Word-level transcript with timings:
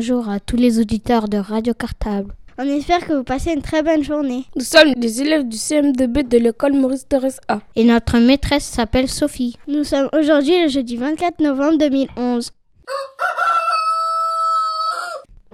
Bonjour 0.00 0.30
à 0.30 0.40
tous 0.40 0.56
les 0.56 0.80
auditeurs 0.80 1.28
de 1.28 1.36
Radio 1.36 1.74
Cartable. 1.74 2.32
On 2.56 2.66
espère 2.66 3.06
que 3.06 3.12
vous 3.12 3.22
passez 3.22 3.52
une 3.52 3.60
très 3.60 3.82
bonne 3.82 4.02
journée. 4.02 4.46
Nous 4.56 4.64
sommes 4.64 4.94
des 4.94 5.20
élèves 5.20 5.46
du 5.46 5.58
CM2B 5.58 6.26
de 6.26 6.38
l'école 6.38 6.72
Maurice 6.72 7.06
Thorez 7.06 7.34
A. 7.48 7.60
Et 7.76 7.84
notre 7.84 8.16
maîtresse 8.16 8.64
s'appelle 8.64 9.10
Sophie. 9.10 9.58
Nous 9.68 9.84
sommes 9.84 10.08
aujourd'hui 10.18 10.62
le 10.62 10.68
jeudi 10.68 10.96
24 10.96 11.40
novembre 11.40 11.76
2011. 11.76 12.50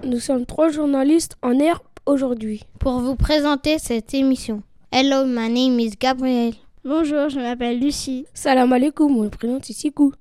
Nous 0.05 0.19
sommes 0.21 0.45
trois 0.45 0.69
journalistes 0.69 1.35
en 1.41 1.59
air 1.59 1.81
aujourd'hui. 2.05 2.63
Pour 2.79 3.01
vous 3.01 3.17
présenter 3.17 3.79
cette 3.79 4.13
émission. 4.13 4.63
Hello, 4.93 5.25
my 5.25 5.49
name 5.49 5.77
is 5.81 5.91
Gabriel. 5.99 6.53
Bonjour, 6.85 7.27
je 7.27 7.41
m'appelle 7.41 7.81
Lucie. 7.81 8.25
Salam 8.33 8.71
alaikum, 8.71 9.11
mon 9.11 9.29
prénom 9.29 9.59
c'est 9.61 9.73
Sikou. 9.73 10.13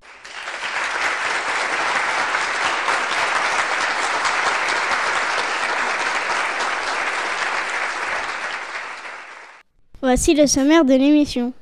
Voici 10.02 10.34
le 10.34 10.47
sommaire 10.47 10.84
de 10.84 10.92
l'émission. 10.94 11.52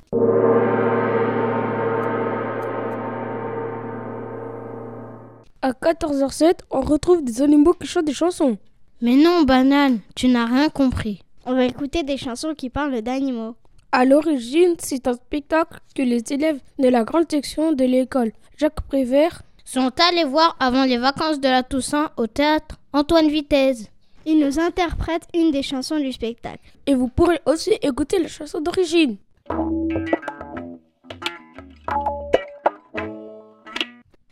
À 5.62 5.70
14h07, 5.70 6.58
on 6.70 6.80
retrouve 6.80 7.24
des 7.24 7.40
animaux 7.42 7.74
qui 7.74 7.86
chantent 7.86 8.05
des 8.05 8.12
chansons. 8.12 8.58
Mais 9.00 9.14
non, 9.14 9.42
banane, 9.42 10.00
tu 10.14 10.28
n'as 10.28 10.46
rien 10.46 10.68
compris. 10.68 11.22
On 11.46 11.55
va 11.55 11.64
écouter 11.64 12.02
des 12.02 12.16
chansons 12.16 12.55
qui 12.55 12.70
parlent 12.70 13.00
d'animaux. 13.02 13.55
À 13.92 14.05
l'origine, 14.05 14.74
c'est 14.78 15.06
un 15.06 15.14
spectacle 15.14 15.78
que 15.94 16.02
les 16.02 16.22
élèves 16.32 16.60
de 16.78 16.88
la 16.88 17.05
grande 17.05 17.30
section 17.30 17.72
de 17.72 17.84
l'école 17.84 18.32
Jacques 18.58 18.80
Prévert 18.88 19.42
Sont 19.64 19.92
allés 20.10 20.24
voir 20.24 20.56
avant 20.58 20.84
les 20.84 20.98
vacances 20.98 21.40
de 21.40 21.48
la 21.48 21.62
Toussaint 21.62 22.10
au 22.16 22.27
théâtre 22.27 22.77
Antoine 22.92 23.28
Vitesse. 23.28 23.90
Ils 24.27 24.39
nous 24.39 24.58
interprètent 24.58 25.28
une 25.34 25.50
des 25.50 25.62
chansons 25.62 25.98
du 25.98 26.12
spectacle. 26.12 26.61
et 26.86 26.94
vous 26.94 27.08
pourrez 27.08 27.41
aussi 27.47 27.72
écouter 27.83 28.19
la 28.19 28.28
chanson 28.28 28.61
d'origine. 28.61 29.17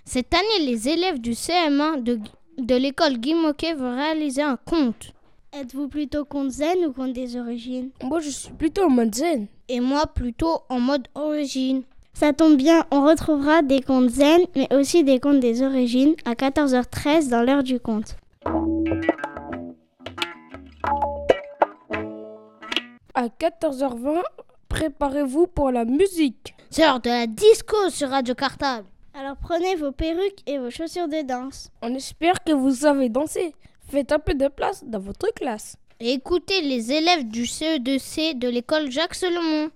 Cette 0.04 0.34
année, 0.34 0.66
les 0.66 0.88
élèves 0.88 1.20
du 1.20 1.32
CM1 1.32 2.02
de, 2.02 2.18
de 2.58 2.74
l'école 2.74 3.18
Guy 3.18 3.34
Moquet 3.34 3.74
vont 3.74 3.94
réaliser 3.96 4.42
un 4.42 4.56
conte. 4.56 5.12
Êtes-vous 5.54 5.88
plutôt 5.88 6.24
conte 6.24 6.50
zen 6.50 6.86
ou 6.86 6.92
conte 6.92 7.12
des 7.12 7.36
origines? 7.36 7.90
Moi, 8.02 8.20
je 8.20 8.30
suis 8.30 8.52
plutôt 8.52 8.84
en 8.84 8.90
mode 8.90 9.14
zen. 9.14 9.46
Et 9.68 9.80
moi, 9.80 10.06
plutôt 10.06 10.60
en 10.68 10.80
mode 10.80 11.08
origine. 11.14 11.82
Ça 12.14 12.32
tombe 12.32 12.56
bien, 12.56 12.84
on 12.90 13.06
retrouvera 13.06 13.62
des 13.62 13.80
contes 13.80 14.10
zen, 14.10 14.42
mais 14.54 14.68
aussi 14.74 15.02
des 15.04 15.18
contes 15.18 15.40
des 15.40 15.62
origines 15.62 16.14
à 16.26 16.34
14h13 16.34 17.30
dans 17.30 17.42
l'heure 17.42 17.62
du 17.62 17.80
conte. 17.80 18.16
À 23.22 23.28
14h20, 23.28 24.20
préparez-vous 24.68 25.46
pour 25.46 25.70
la 25.70 25.84
musique. 25.84 26.56
C'est 26.70 26.82
l'heure 26.82 26.98
de 26.98 27.08
la 27.08 27.28
disco 27.28 27.76
sur 27.88 28.08
Radio 28.08 28.34
Cartable. 28.34 28.88
Alors 29.14 29.36
prenez 29.40 29.76
vos 29.76 29.92
perruques 29.92 30.40
et 30.44 30.58
vos 30.58 30.70
chaussures 30.70 31.06
de 31.06 31.24
danse. 31.24 31.70
On 31.82 31.94
espère 31.94 32.42
que 32.42 32.50
vous 32.50 32.72
savez 32.72 33.10
danser. 33.10 33.54
Faites 33.88 34.10
un 34.10 34.18
peu 34.18 34.34
de 34.34 34.48
place 34.48 34.82
dans 34.84 34.98
votre 34.98 35.32
classe. 35.34 35.76
Et 36.00 36.14
écoutez 36.14 36.62
les 36.62 36.90
élèves 36.90 37.28
du 37.28 37.44
CE2C 37.44 38.36
de 38.36 38.48
l'école 38.48 38.90
Jacques 38.90 39.14
Solomon. 39.14 39.70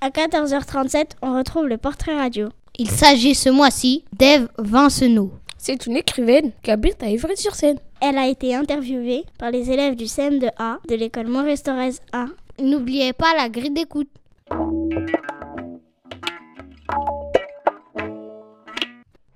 À 0.00 0.08
14h37, 0.08 1.10
on 1.22 1.36
retrouve 1.36 1.68
le 1.68 1.78
portrait 1.78 2.16
radio. 2.16 2.48
Il 2.76 2.90
s'agit 2.90 3.36
ce 3.36 3.48
mois-ci 3.48 4.04
d'Ève 4.12 4.48
Vincenot. 4.58 5.30
C'est 5.62 5.84
une 5.86 5.96
écrivaine 5.98 6.52
qui 6.62 6.70
habite 6.70 7.02
à 7.02 7.10
Ivry-sur-Seine. 7.10 7.78
Elle 8.00 8.16
a 8.16 8.26
été 8.28 8.54
interviewée 8.54 9.24
par 9.38 9.50
les 9.50 9.70
élèves 9.70 9.94
du 9.94 10.04
CM2A 10.06 10.78
de 10.88 10.94
l'école 10.94 11.26
Maurice 11.26 11.62
Thorez 11.62 11.96
A. 12.12 12.26
N'oubliez 12.58 13.12
pas 13.12 13.34
la 13.36 13.50
grille 13.50 13.70
d'écoute. 13.70 14.08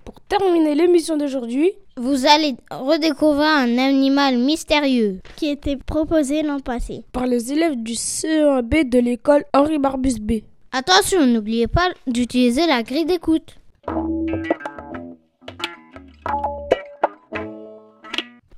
Pour 0.03 0.19
terminer 0.27 0.75
l'émission 0.75 1.17
d'aujourd'hui, 1.17 1.71
Vous 1.97 2.25
allez 2.25 2.55
redécouvrir 2.71 3.47
un 3.47 3.77
animal 3.77 4.37
mystérieux. 4.37 5.19
qui 5.37 5.47
était 5.49 5.77
proposé 5.77 6.41
l'an 6.43 6.59
passé. 6.59 7.03
par 7.13 7.25
les 7.25 7.53
élèves 7.53 7.75
du 7.75 7.93
CE1B 7.93 8.89
de 8.89 8.99
l'école 8.99 9.45
Henri 9.53 9.77
Barbus 9.79 10.19
B. 10.19 10.41
Attention, 10.71 11.25
n'oubliez 11.25 11.67
pas 11.67 11.89
d'utiliser 12.07 12.67
la 12.67 12.83
grille 12.83 13.05
d'écoute. 13.05 13.55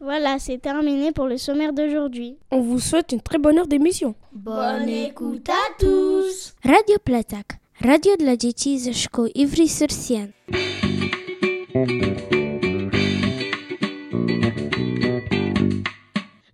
Voilà, 0.09 0.40
c'est 0.40 0.57
terminé 0.57 1.12
pour 1.12 1.25
le 1.28 1.38
sommaire 1.38 1.73
d'aujourd'hui. 1.73 2.38
On 2.50 2.62
vous 2.62 2.79
souhaite 2.79 3.12
une 3.12 3.19
très 3.19 3.38
bonne 3.40 3.57
heure 3.57 3.68
d'émission. 3.68 4.16
Bonne 4.31 4.88
écoute 4.88 5.50
à 5.50 5.73
tous 5.78 6.53
Radio 6.63 6.95
Platak, 7.03 7.59
radio 7.81 8.16
dla 8.16 8.38
dzieci 8.38 8.79
ze 8.79 8.94
szkół 8.94 9.28
Ivry-sur-Sienne. 9.35 10.31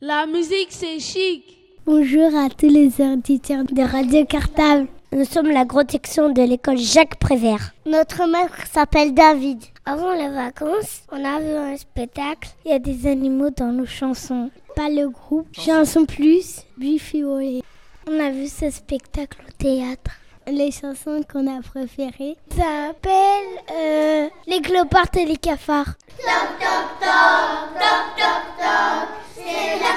La 0.02 0.26
musique, 0.26 0.72
c'est 0.72 1.00
chic. 1.00 1.44
Bonjour 1.86 2.36
à 2.36 2.50
tous 2.50 2.70
les 2.70 2.90
auditeurs 3.02 3.66
de 3.66 3.84
Radio 3.84 4.26
Cartable. 4.26 4.88
Nous 5.14 5.26
sommes 5.26 5.52
la 5.52 5.64
grande 5.64 5.92
section 5.92 6.30
de 6.30 6.42
l'école 6.42 6.80
Jacques 6.80 7.20
Prévert. 7.20 7.72
Notre 7.86 8.26
maître 8.28 8.66
s'appelle 8.72 9.14
David. 9.14 9.62
Avant 9.86 10.12
les 10.14 10.30
vacances, 10.30 11.04
on 11.12 11.24
a 11.24 11.40
vu 11.40 11.52
un 11.52 11.78
spectacle. 11.78 12.50
Il 12.66 12.72
y 12.72 12.74
a 12.74 12.80
des 12.80 13.06
animaux 13.06 13.52
dans 13.52 13.72
nos 13.72 13.86
chansons. 13.86 14.50
Pas 14.76 14.90
le 14.90 15.10
groupe 15.10 15.48
Chanson 15.56 16.06
Plus, 16.08 16.62
Buffy 16.78 17.24
On 17.24 18.20
a 18.20 18.32
vu 18.32 18.48
ce 18.48 18.72
spectacle 18.72 19.38
au 19.48 19.52
théâtre. 19.52 20.14
Les 20.48 20.72
chansons 20.72 21.22
qu'on 21.32 21.46
a 21.46 21.62
préférées 21.62 22.36
s'appellent 22.50 23.62
euh, 23.72 24.30
Les 24.48 24.62
clopards 24.62 25.16
et 25.16 25.26
les 25.26 25.38
cafards. 25.38 25.94
Toc 26.18 26.26
toc 26.60 26.90
toc 27.00 27.80
toc 27.80 28.18
toc 28.18 28.44
toc, 28.58 29.10
c'est 29.36 29.80
la 29.80 29.94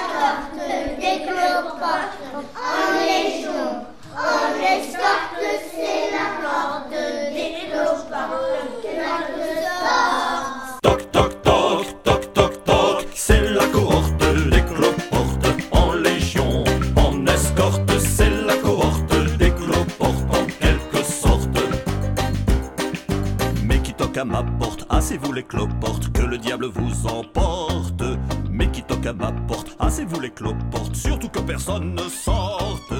cohorte 13.76 14.50
des 14.50 14.62
cloportes 14.62 15.46
en 15.72 15.92
légion, 15.94 16.64
en 16.96 17.26
escorte, 17.26 17.98
c'est 17.98 18.30
la 18.30 18.56
cohorte 18.56 19.36
des 19.38 19.50
cloportes 19.50 20.24
en 20.30 20.46
quelque 20.46 21.02
sorte. 21.04 21.58
Mais 23.64 23.78
qui 23.80 23.92
toque 23.94 24.16
à 24.16 24.24
ma 24.24 24.42
porte, 24.42 24.86
assez-vous 24.88 25.32
les 25.32 25.44
cloportes, 25.44 26.12
que 26.12 26.22
le 26.22 26.38
diable 26.38 26.66
vous 26.66 27.06
emporte. 27.06 28.02
Mais 28.50 28.70
qui 28.70 28.82
toque 28.82 29.06
à 29.06 29.12
ma 29.12 29.32
porte, 29.32 29.76
assez-vous 29.78 30.20
les 30.20 30.30
cloportes, 30.30 30.94
surtout 30.94 31.28
que 31.28 31.40
personne 31.40 31.94
ne 31.94 32.08
sorte. 32.08 32.92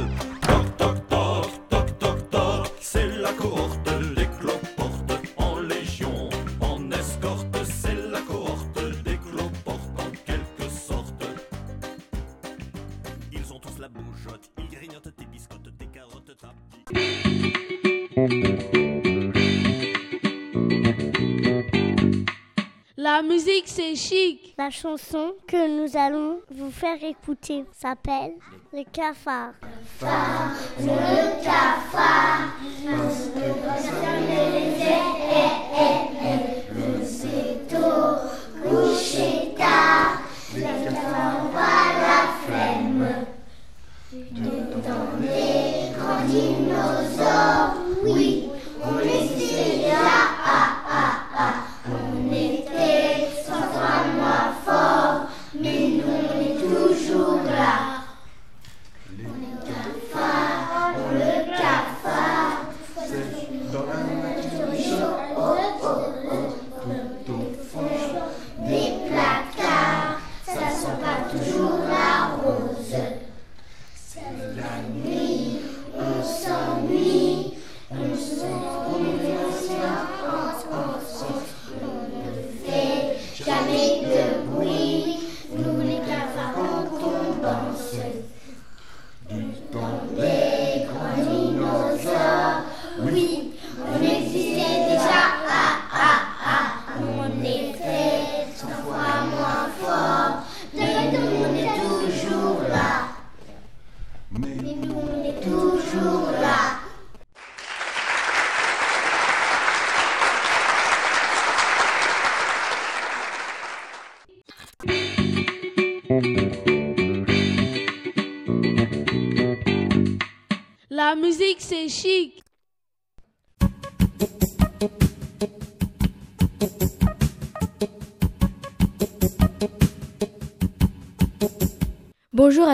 c'est 23.67 23.95
chic. 23.95 24.55
La 24.59 24.71
chanson 24.71 25.35
que 25.47 25.69
nous 25.69 25.97
allons 25.97 26.41
vous 26.51 26.71
faire 26.71 27.03
écouter 27.03 27.65
s'appelle 27.73 28.33
Le 28.73 28.85
cafard. 28.91 29.53
Cafard, 30.01 30.53
le 30.81 31.43
cafard, 31.43 32.55
mange 32.85 33.31
le 33.35 33.53
poisson 33.63 33.91
et 34.31 34.51
les 34.53 34.83
ailes, 34.83 35.07
le 36.75 37.05
sait 37.05 37.61
couché 38.63 39.55
tard, 39.57 40.23
le 40.55 40.62
cafard 40.62 41.51
va 41.53 41.73
la 42.03 42.21
flemme. 42.47 43.27
Tout 44.11 44.91
en 44.91 45.21
des 45.21 45.93
grands 45.97 46.25
dinosaures. 46.27 47.86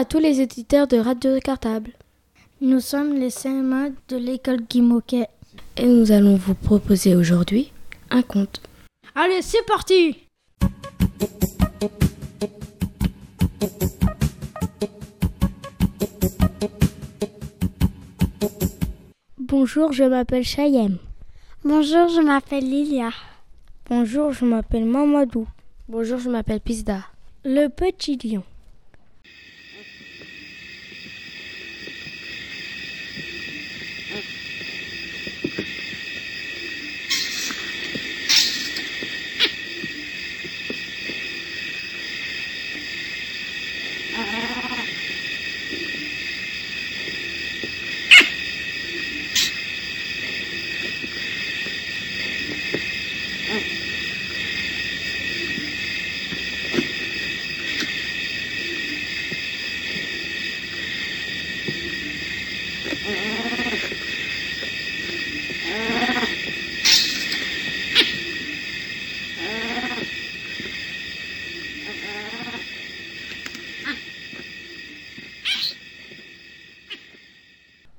À 0.03 0.05
tous 0.05 0.19
les 0.19 0.41
éditeurs 0.41 0.85
de 0.85 0.97
Radio 0.97 1.39
Cartable. 1.39 1.91
Nous 2.59 2.81
sommes 2.81 3.13
les 3.13 3.29
CM1 3.29 3.93
de 4.09 4.17
l'école 4.17 4.59
Guimauquet. 4.69 5.29
Et 5.77 5.87
nous 5.87 6.11
allons 6.11 6.35
vous 6.35 6.55
proposer 6.55 7.15
aujourd'hui 7.15 7.71
un 8.09 8.21
conte. 8.21 8.61
Allez, 9.15 9.41
c'est 9.41 9.65
parti 9.65 10.17
Bonjour, 19.39 19.93
je 19.93 20.03
m'appelle 20.03 20.43
Chayem. 20.43 20.97
Bonjour, 21.63 22.09
je 22.09 22.19
m'appelle 22.19 22.69
Lilia. 22.69 23.11
Bonjour, 23.89 24.33
je 24.33 24.43
m'appelle 24.43 24.83
Mamadou. 24.83 25.47
Bonjour, 25.87 26.19
je 26.19 26.29
m'appelle 26.29 26.59
Pisda. 26.59 27.05
Le 27.45 27.69
petit 27.69 28.17
lion. 28.17 28.43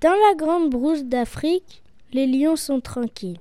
Dans 0.05 0.11
la 0.29 0.35
grande 0.35 0.69
brousse 0.69 1.03
d'Afrique, 1.03 1.83
les 2.13 2.27
lions 2.27 2.57
sont 2.57 2.79
tranquilles. 2.83 3.39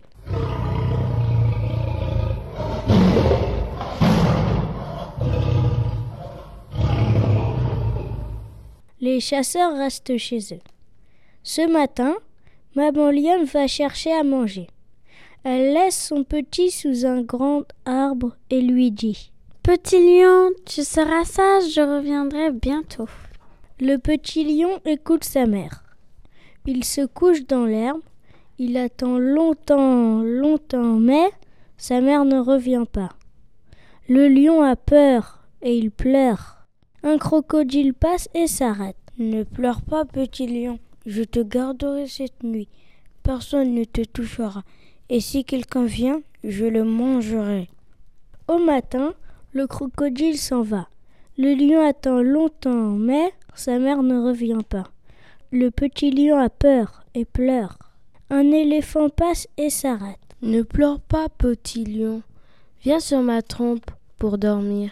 Les 9.01 9.19
chasseurs 9.19 9.75
restent 9.75 10.15
chez 10.15 10.39
eux. 10.53 10.61
Ce 11.43 11.69
matin, 11.69 12.15
Maman 12.75 13.11
Lionne 13.11 13.43
va 13.43 13.67
chercher 13.67 14.13
à 14.13 14.23
manger. 14.23 14.67
Elle 15.43 15.73
laisse 15.73 16.01
son 16.01 16.23
petit 16.23 16.71
sous 16.71 17.05
un 17.05 17.23
grand 17.23 17.63
arbre 17.83 18.37
et 18.49 18.61
lui 18.61 18.89
dit 18.89 19.33
Petit 19.63 19.99
lion, 19.99 20.51
tu 20.65 20.85
seras 20.85 21.25
sage, 21.25 21.73
je 21.73 21.81
reviendrai 21.81 22.51
bientôt. 22.51 23.09
Le 23.81 23.97
petit 23.97 24.45
lion 24.45 24.79
écoute 24.85 25.25
sa 25.25 25.45
mère. 25.45 25.82
Il 26.65 26.85
se 26.85 27.05
couche 27.05 27.45
dans 27.45 27.65
l'herbe, 27.65 28.01
il 28.57 28.77
attend 28.77 29.17
longtemps, 29.17 30.21
longtemps, 30.21 30.97
mais 30.97 31.29
sa 31.75 31.99
mère 31.99 32.23
ne 32.23 32.39
revient 32.39 32.85
pas. 32.89 33.09
Le 34.07 34.29
lion 34.29 34.61
a 34.61 34.77
peur 34.77 35.45
et 35.61 35.77
il 35.77 35.91
pleure. 35.91 36.65
Un 37.03 37.17
crocodile 37.17 37.93
passe 37.93 38.29
et 38.33 38.47
s'arrête. 38.47 38.95
Ne 39.17 39.43
pleure 39.43 39.81
pas, 39.81 40.05
petit 40.05 40.47
lion, 40.47 40.79
je 41.05 41.23
te 41.23 41.41
garderai 41.41 42.07
cette 42.07 42.43
nuit. 42.43 42.69
Personne 43.23 43.73
ne 43.73 43.83
te 43.83 44.01
touchera, 44.01 44.63
et 45.09 45.19
si 45.19 45.43
quelqu'un 45.43 45.83
vient, 45.83 46.21
je 46.45 46.65
le 46.65 46.85
mangerai. 46.85 47.67
Au 48.47 48.57
matin, 48.57 49.13
le 49.51 49.67
crocodile 49.67 50.37
s'en 50.37 50.61
va. 50.61 50.87
Le 51.37 51.53
lion 51.55 51.85
attend 51.85 52.21
longtemps, 52.21 52.91
mais 52.91 53.33
sa 53.53 53.79
mère 53.79 54.01
ne 54.01 54.17
revient 54.17 54.63
pas. 54.67 54.92
Le 55.55 55.69
petit 55.69 56.09
lion 56.09 56.39
a 56.39 56.49
peur 56.49 57.03
et 57.13 57.25
pleure. 57.25 57.77
Un 58.31 58.51
éléphant 58.51 59.09
passe 59.09 59.47
et 59.55 59.69
s'arrête. 59.69 60.17
Ne 60.41 60.63
pleure 60.63 60.99
pas, 60.99 61.29
petit 61.29 61.85
lion. 61.85 62.23
Viens 62.81 62.99
sur 62.99 63.21
ma 63.21 63.43
trompe 63.43 63.91
pour 64.17 64.39
dormir. 64.39 64.89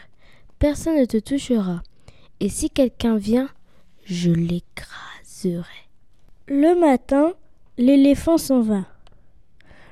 Personne 0.60 1.00
ne 1.00 1.06
te 1.06 1.18
touchera. 1.18 1.82
Et 2.40 2.48
si 2.48 2.70
quelqu'un 2.70 3.16
vient, 3.18 3.50
je 4.06 4.30
l'écraserai. 4.30 5.66
Le 6.48 6.80
matin, 6.80 7.34
l'éléphant 7.80 8.38
s'en 8.38 8.62
va. 8.62 8.86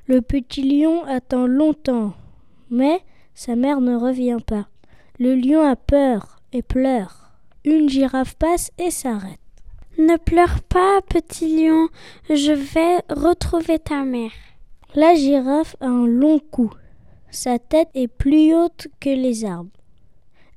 Le 0.06 0.22
petit 0.22 0.62
lion 0.62 1.04
attend 1.06 1.48
longtemps, 1.48 2.14
mais 2.70 3.02
sa 3.34 3.56
mère 3.56 3.82
ne 3.82 3.96
revient 3.96 4.38
pas. 4.46 4.68
Le 5.18 5.34
lion 5.34 5.68
a 5.68 5.76
peur 5.76 6.44
et 6.54 6.62
pleure. 6.62 7.32
Une 7.66 7.90
girafe 7.90 8.36
passe 8.36 8.70
et 8.78 8.92
s'arrête. 8.92 9.40
Ne 10.00 10.16
pleure 10.16 10.62
pas, 10.62 11.02
petit 11.02 11.62
lion, 11.62 11.90
je 12.30 12.54
vais 12.54 13.04
retrouver 13.10 13.80
ta 13.80 14.06
mère. 14.06 14.32
La 14.96 15.14
girafe 15.14 15.76
a 15.82 15.88
un 15.88 16.08
long 16.08 16.40
cou. 16.40 16.72
Sa 17.32 17.60
tête 17.60 17.90
est 17.96 18.08
plus 18.08 18.56
haute 18.56 18.88
que 19.02 19.10
les 19.10 19.44
arbres. 19.44 19.70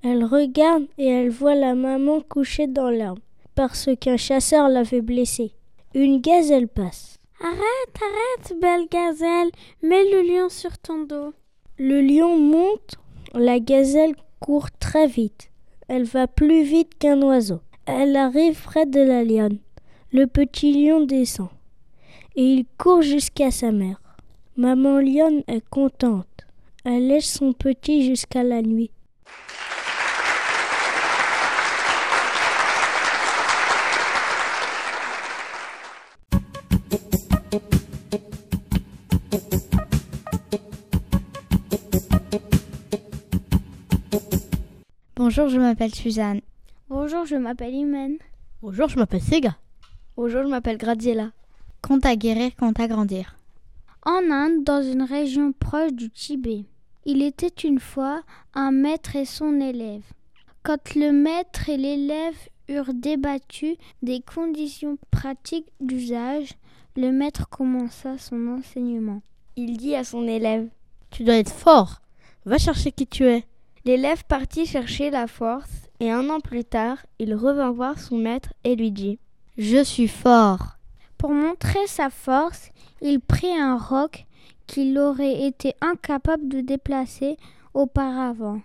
Elle 0.05 0.23
regarde 0.23 0.85
et 0.97 1.09
elle 1.09 1.31
voit 1.31 1.57
la 1.57 1.75
maman 1.75 2.21
couchée 2.21 2.69
dans 2.69 2.89
l'arbre 2.89 3.21
parce 3.57 3.91
qu'un 4.01 4.17
chasseur 4.17 4.69
l'avait 4.69 5.01
blessée. 5.01 5.51
Une 5.93 6.21
gazelle 6.21 6.69
passe. 6.69 7.19
Arrête, 7.41 7.97
arrête, 7.97 8.61
belle 8.61 8.87
gazelle, 8.89 9.51
mets 9.83 10.05
le 10.05 10.23
lion 10.23 10.51
sur 10.51 10.79
ton 10.79 11.03
dos. 11.03 11.35
Le 11.79 12.01
lion 12.01 12.39
monte, 12.39 12.95
la 13.35 13.59
gazelle 13.59 14.15
court 14.39 14.71
très 14.79 15.09
vite. 15.09 15.51
Elle 15.89 16.05
va 16.05 16.29
plus 16.29 16.63
vite 16.63 16.97
qu'un 16.97 17.21
oiseau. 17.23 17.59
Elle 17.87 18.17
arrive 18.17 18.63
près 18.63 18.87
de 18.87 19.01
la 19.01 19.25
lionne. 19.25 19.59
Le 20.13 20.27
petit 20.27 20.73
lion 20.73 21.05
descend 21.05 21.49
et 22.37 22.45
il 22.45 22.65
court 22.79 23.03
jusqu'à 23.03 23.51
sa 23.51 23.73
mère. 23.73 24.01
Maman 24.57 25.01
lionne 25.01 25.43
est 25.49 25.67
contente. 25.69 26.27
Elle 26.85 27.09
laisse 27.09 27.33
son 27.33 27.53
petit 27.53 28.05
jusqu'à 28.05 28.43
la 28.43 28.63
nuit. 28.63 28.91
Bonjour, 45.17 45.49
je 45.49 45.59
m'appelle 45.59 45.95
Suzanne. 45.95 46.41
Bonjour, 47.05 47.27
je 47.27 47.35
m'appelle 47.35 47.75
Imen. 47.75 48.17
Bonjour, 48.63 48.89
je 48.89 48.97
m'appelle 48.97 49.21
Sega. 49.21 49.57
Bonjour, 50.17 50.45
je 50.45 50.49
m'appelle 50.49 50.79
Graziella. 50.79 51.33
Compte 51.83 52.07
à 52.07 52.15
guérir, 52.15 52.55
compte 52.55 52.79
à 52.79 52.87
grandir. 52.87 53.37
En 54.07 54.31
Inde, 54.31 54.63
dans 54.63 54.85
une 54.85 55.03
région 55.03 55.51
proche 55.51 55.93
du 55.95 56.11
Tibet, 56.11 56.65
il 57.05 57.23
était 57.23 57.67
une 57.67 57.81
fois 57.81 58.23
un 58.55 58.71
maître 58.71 59.17
et 59.17 59.25
son 59.25 59.61
élève. 59.61 60.05
Quand 60.63 60.95
le 60.95 61.11
maître 61.11 61.69
et 61.69 61.77
l'élève 61.77 62.39
eurent 62.69 62.95
débattu 62.95 63.75
des 64.03 64.21
conditions 64.21 64.97
pratiques 65.11 65.73
d'usage, 65.81 66.53
le 66.95 67.11
maître 67.11 67.49
commença 67.49 68.17
son 68.17 68.47
enseignement. 68.47 69.23
Il 69.57 69.77
dit 69.77 69.97
à 69.97 70.05
son 70.05 70.29
élève 70.29 70.69
Tu 71.11 71.25
dois 71.25 71.39
être 71.39 71.53
fort. 71.53 72.01
Va 72.45 72.59
chercher 72.59 72.93
qui 72.93 73.09
tu 73.09 73.25
es. 73.25 73.45
L'élève 73.85 74.25
partit 74.25 74.65
chercher 74.65 75.11
la 75.11 75.27
force 75.27 75.89
et 75.99 76.11
un 76.11 76.31
an 76.31 76.41
plus 76.41 76.65
tard, 76.65 76.99
il 77.19 77.35
revint 77.35 77.71
voir 77.73 77.99
son 77.99 78.17
maître 78.17 78.53
et 78.63 78.77
lui 78.77 78.93
dit 78.93 79.19
Je 79.59 79.83
suis 79.83 80.09
fort. 80.09 80.79
Pour 81.19 81.31
montrer 81.31 81.87
sa 81.87 82.11
force, 82.11 82.71
il 83.01 83.21
prit 83.21 83.55
un 83.57 83.77
roc 83.77 84.27
qu'il 84.67 84.99
aurait 84.99 85.43
été 85.43 85.75
incapable 85.81 86.49
de 86.49 86.61
déplacer 86.61 87.37
auparavant, 87.75 88.61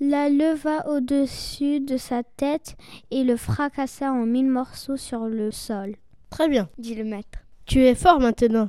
la 0.00 0.28
leva 0.28 0.86
au-dessus 0.88 1.80
de 1.80 1.96
sa 1.96 2.22
tête 2.22 2.76
et 3.10 3.24
le 3.24 3.36
fracassa 3.36 4.12
en 4.12 4.26
mille 4.26 4.48
morceaux 4.48 4.96
sur 4.96 5.26
le 5.26 5.50
sol. 5.50 5.96
Très 6.30 6.48
bien, 6.48 6.68
dit 6.78 6.94
le 6.94 7.04
maître. 7.04 7.40
Tu 7.66 7.80
es 7.80 7.94
fort 7.94 8.20
maintenant. 8.20 8.68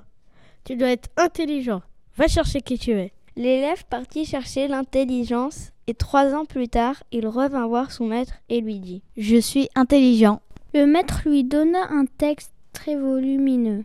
Tu 0.64 0.76
dois 0.76 0.90
être 0.90 1.10
intelligent. 1.18 1.82
Va 2.18 2.28
chercher 2.28 2.62
qui 2.62 2.78
tu 2.78 2.92
es. 2.92 3.12
L'élève 3.36 3.86
partit 3.90 4.26
chercher 4.26 4.68
l'intelligence 4.68 5.72
et 5.90 5.96
trois 5.96 6.36
ans 6.36 6.46
plus 6.46 6.68
tard, 6.68 7.02
il 7.12 7.28
revint 7.28 7.66
voir 7.66 7.92
son 7.92 8.06
maître 8.06 8.34
et 8.48 8.62
lui 8.62 8.78
dit 8.78 9.02
Je 9.18 9.38
suis 9.38 9.70
intelligent. 9.74 10.40
Le 10.76 10.86
maître 10.86 11.22
lui 11.26 11.44
donna 11.44 11.80
un 11.90 12.06
texte 12.06 12.52
très 12.74 12.96
volumineux. 12.96 13.84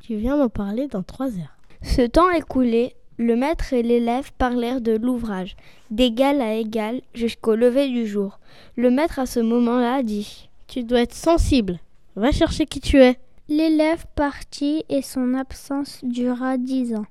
tu 0.00 0.16
viens 0.16 0.38
m'en 0.38 0.48
parler 0.48 0.88
dans 0.88 1.02
trois 1.02 1.26
heures. 1.26 1.58
Ce 1.82 2.00
temps 2.00 2.30
écoulé, 2.30 2.96
le 3.18 3.36
maître 3.36 3.74
et 3.74 3.82
l'élève 3.82 4.32
parlèrent 4.38 4.80
de 4.80 4.96
l'ouvrage, 4.96 5.56
d'égal 5.90 6.40
à 6.40 6.54
égal 6.54 7.02
jusqu'au 7.12 7.54
lever 7.54 7.88
du 7.88 8.06
jour. 8.06 8.38
Le 8.76 8.90
maître 8.90 9.18
à 9.18 9.26
ce 9.26 9.40
moment-là 9.40 10.02
dit 10.02 10.48
Tu 10.68 10.84
dois 10.84 11.02
être 11.02 11.14
sensible. 11.14 11.80
Va 12.16 12.32
chercher 12.32 12.64
qui 12.64 12.80
tu 12.80 12.96
es. 12.96 13.18
L'élève 13.50 14.06
partit 14.14 14.84
et 14.88 15.02
son 15.02 15.34
absence 15.34 15.98
dura 16.02 16.56
dix 16.56 16.94
ans. 16.94 17.04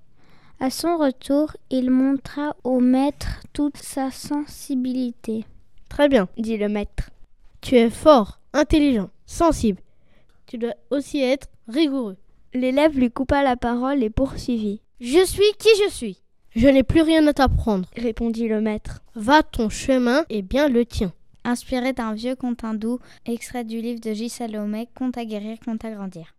À 0.64 0.70
son 0.70 0.96
retour, 0.98 1.54
il 1.72 1.90
montra 1.90 2.56
au 2.64 2.80
maître 2.80 3.42
toute 3.52 3.78
sa 3.78 4.12
sensibilité. 4.12 5.44
Très 5.90 6.08
bien, 6.08 6.28
dit 6.38 6.56
le 6.56 6.70
maître. 6.70 7.10
Tu 7.62 7.78
es 7.78 7.90
fort, 7.90 8.40
intelligent, 8.54 9.10
sensible. 9.26 9.82
Tu 10.46 10.60
dois 10.60 10.76
aussi 10.92 11.20
être 11.20 11.48
rigoureux. 11.68 12.16
L'élève 12.54 12.96
lui 12.96 13.10
coupa 13.10 13.42
la 13.42 13.56
parole 13.56 14.04
et 14.04 14.12
poursuivit. 14.12 14.82
Je 15.00 15.26
suis 15.26 15.52
qui 15.58 15.70
je 15.84 15.90
suis. 15.90 16.22
Je 16.56 16.68
n'ai 16.68 16.84
plus 16.84 17.02
rien 17.02 17.26
à 17.26 17.34
t'apprendre, 17.34 17.90
répondit 17.98 18.48
le 18.48 18.62
maître. 18.62 19.02
Va 19.16 19.42
ton 19.42 19.70
chemin 19.70 20.26
et 20.30 20.44
bien 20.44 20.70
le 20.70 20.86
tien. 20.86 21.12
Inspiré 21.44 21.94
d'un 21.94 22.14
vieux 22.14 22.36
conte 22.36 22.64
hindou, 22.64 23.00
extrait 23.26 23.64
du 23.64 23.82
livre 23.82 24.00
de 24.00 24.14
J. 24.14 24.30
Salomé, 24.30 24.88
Conte 24.94 25.18
à 25.18 25.26
guérir, 25.26 25.58
conte 25.66 25.84
à 25.86 25.90
grandir. 25.90 26.36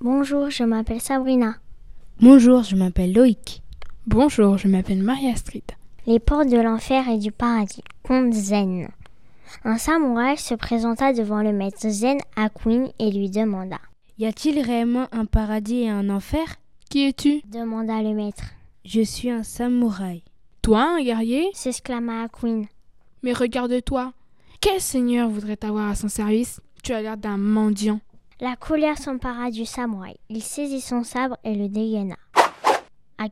Bonjour, 0.00 0.50
je 0.50 0.64
m'appelle 0.64 1.00
Sabrina. 1.00 1.56
Bonjour, 2.20 2.62
je 2.62 2.76
m'appelle 2.76 3.12
Loïc. 3.12 3.62
Bonjour, 4.06 4.58
je 4.58 4.68
m'appelle 4.68 5.02
Maria 5.02 5.36
Street. 5.36 5.62
Les 6.06 6.18
portes 6.18 6.48
de 6.48 6.60
l'enfer 6.60 7.08
et 7.08 7.18
du 7.18 7.30
paradis. 7.30 7.84
Conte 8.02 8.32
zen. 8.32 8.88
Un 9.64 9.78
samouraï 9.78 10.36
se 10.38 10.54
présenta 10.54 11.12
devant 11.12 11.42
le 11.42 11.52
maître 11.52 11.88
zen 11.88 12.18
à 12.36 12.48
Queen 12.48 12.88
et 12.98 13.10
lui 13.12 13.30
demanda 13.30 13.78
Y 14.18 14.26
a-t-il 14.26 14.60
réellement 14.60 15.06
un 15.12 15.24
paradis 15.24 15.82
et 15.82 15.90
un 15.90 16.10
enfer? 16.10 16.56
Qui 16.90 17.06
es-tu? 17.06 17.42
Demanda 17.50 18.02
le 18.02 18.14
maître. 18.14 18.44
Je 18.84 19.02
suis 19.02 19.30
un 19.30 19.42
samouraï. 19.42 20.22
Toi, 20.62 20.96
un 20.96 21.02
guerrier? 21.02 21.50
S'exclama 21.54 22.28
Queen. 22.28 22.66
Mais 23.24 23.32
regarde-toi. 23.32 24.12
Quel 24.60 24.80
seigneur 24.80 25.28
voudrait 25.28 25.56
t'avoir 25.56 25.90
à 25.90 25.96
son 25.96 26.08
service? 26.08 26.60
Tu 26.84 26.92
as 26.92 27.02
l'air 27.02 27.16
d'un 27.16 27.36
mendiant. 27.36 28.00
La 28.40 28.54
colère 28.54 28.96
s'empara 28.96 29.50
du 29.50 29.64
samouraï. 29.64 30.14
Il 30.28 30.40
saisit 30.40 30.80
son 30.80 31.02
sabre 31.02 31.36
et 31.42 31.56
le 31.56 31.68
dégaina. 31.68 32.14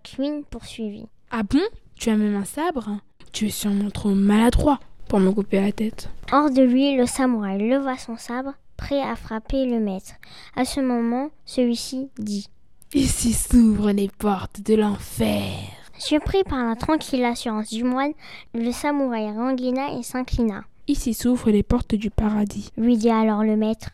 Queen 0.03 0.43
poursuivit. 0.43 1.07
Ah 1.31 1.45
bon? 1.45 1.63
Tu 1.95 2.11
as 2.11 2.17
même 2.17 2.35
un 2.35 2.45
sabre? 2.45 2.99
Tu 3.33 3.47
es 3.47 3.51
sûrement 3.51 3.91
trop 3.91 4.11
maladroit 4.11 4.81
pour 5.09 5.21
me 5.21 5.31
couper 5.31 5.61
la 5.61 5.71
tête. 5.71 6.09
Hors 6.33 6.51
de 6.51 6.63
lui, 6.63 6.97
le 6.97 7.07
samouraï 7.07 7.59
leva 7.59 7.97
son 7.97 8.17
sabre, 8.17 8.55
prêt 8.77 9.03
à 9.03 9.15
frapper 9.15 9.67
le 9.67 9.79
maître. 9.79 10.15
À 10.57 10.65
ce 10.65 10.81
moment, 10.81 11.31
celui-ci 11.45 12.09
dit 12.19 12.49
Ici 12.93 13.33
s'ouvrent 13.33 13.93
les 13.93 14.09
portes 14.09 14.63
de 14.63 14.75
l'enfer. 14.75 15.80
Surpris 16.01 16.45
par 16.45 16.65
la 16.65 16.77
tranquille 16.77 17.25
assurance 17.25 17.69
du 17.69 17.85
moine, 17.85 18.13
le 18.55 18.73
samouraï 18.73 19.31
renguina 19.33 19.93
et 19.99 20.03
s'inclina. 20.03 20.65
Ici 20.89 21.13
s'ouvrent 21.13 21.51
les 21.51 21.63
portes 21.63 21.95
du 21.95 22.09
paradis, 22.11 22.71
lui 22.79 22.97
dit 22.97 23.11
alors 23.11 23.45
le 23.45 23.55
maître. 23.55 23.91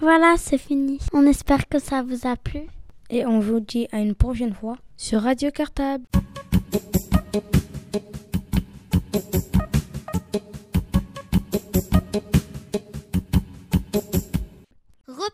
Voilà, 0.00 0.36
c'est 0.38 0.58
fini. 0.58 0.98
On 1.12 1.26
espère 1.26 1.68
que 1.68 1.78
ça 1.78 2.02
vous 2.02 2.26
a 2.26 2.36
plu. 2.36 2.62
Et 3.10 3.26
on 3.26 3.40
vous 3.40 3.60
dit 3.60 3.88
à 3.92 3.98
une 3.98 4.14
prochaine 4.14 4.54
fois 4.54 4.78
sur 4.96 5.20
Radio 5.20 5.50
Cartable. 5.50 6.04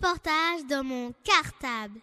Reportage 0.05 0.67
dans 0.69 0.85
mon 0.85 1.13
cartable. 1.25 2.01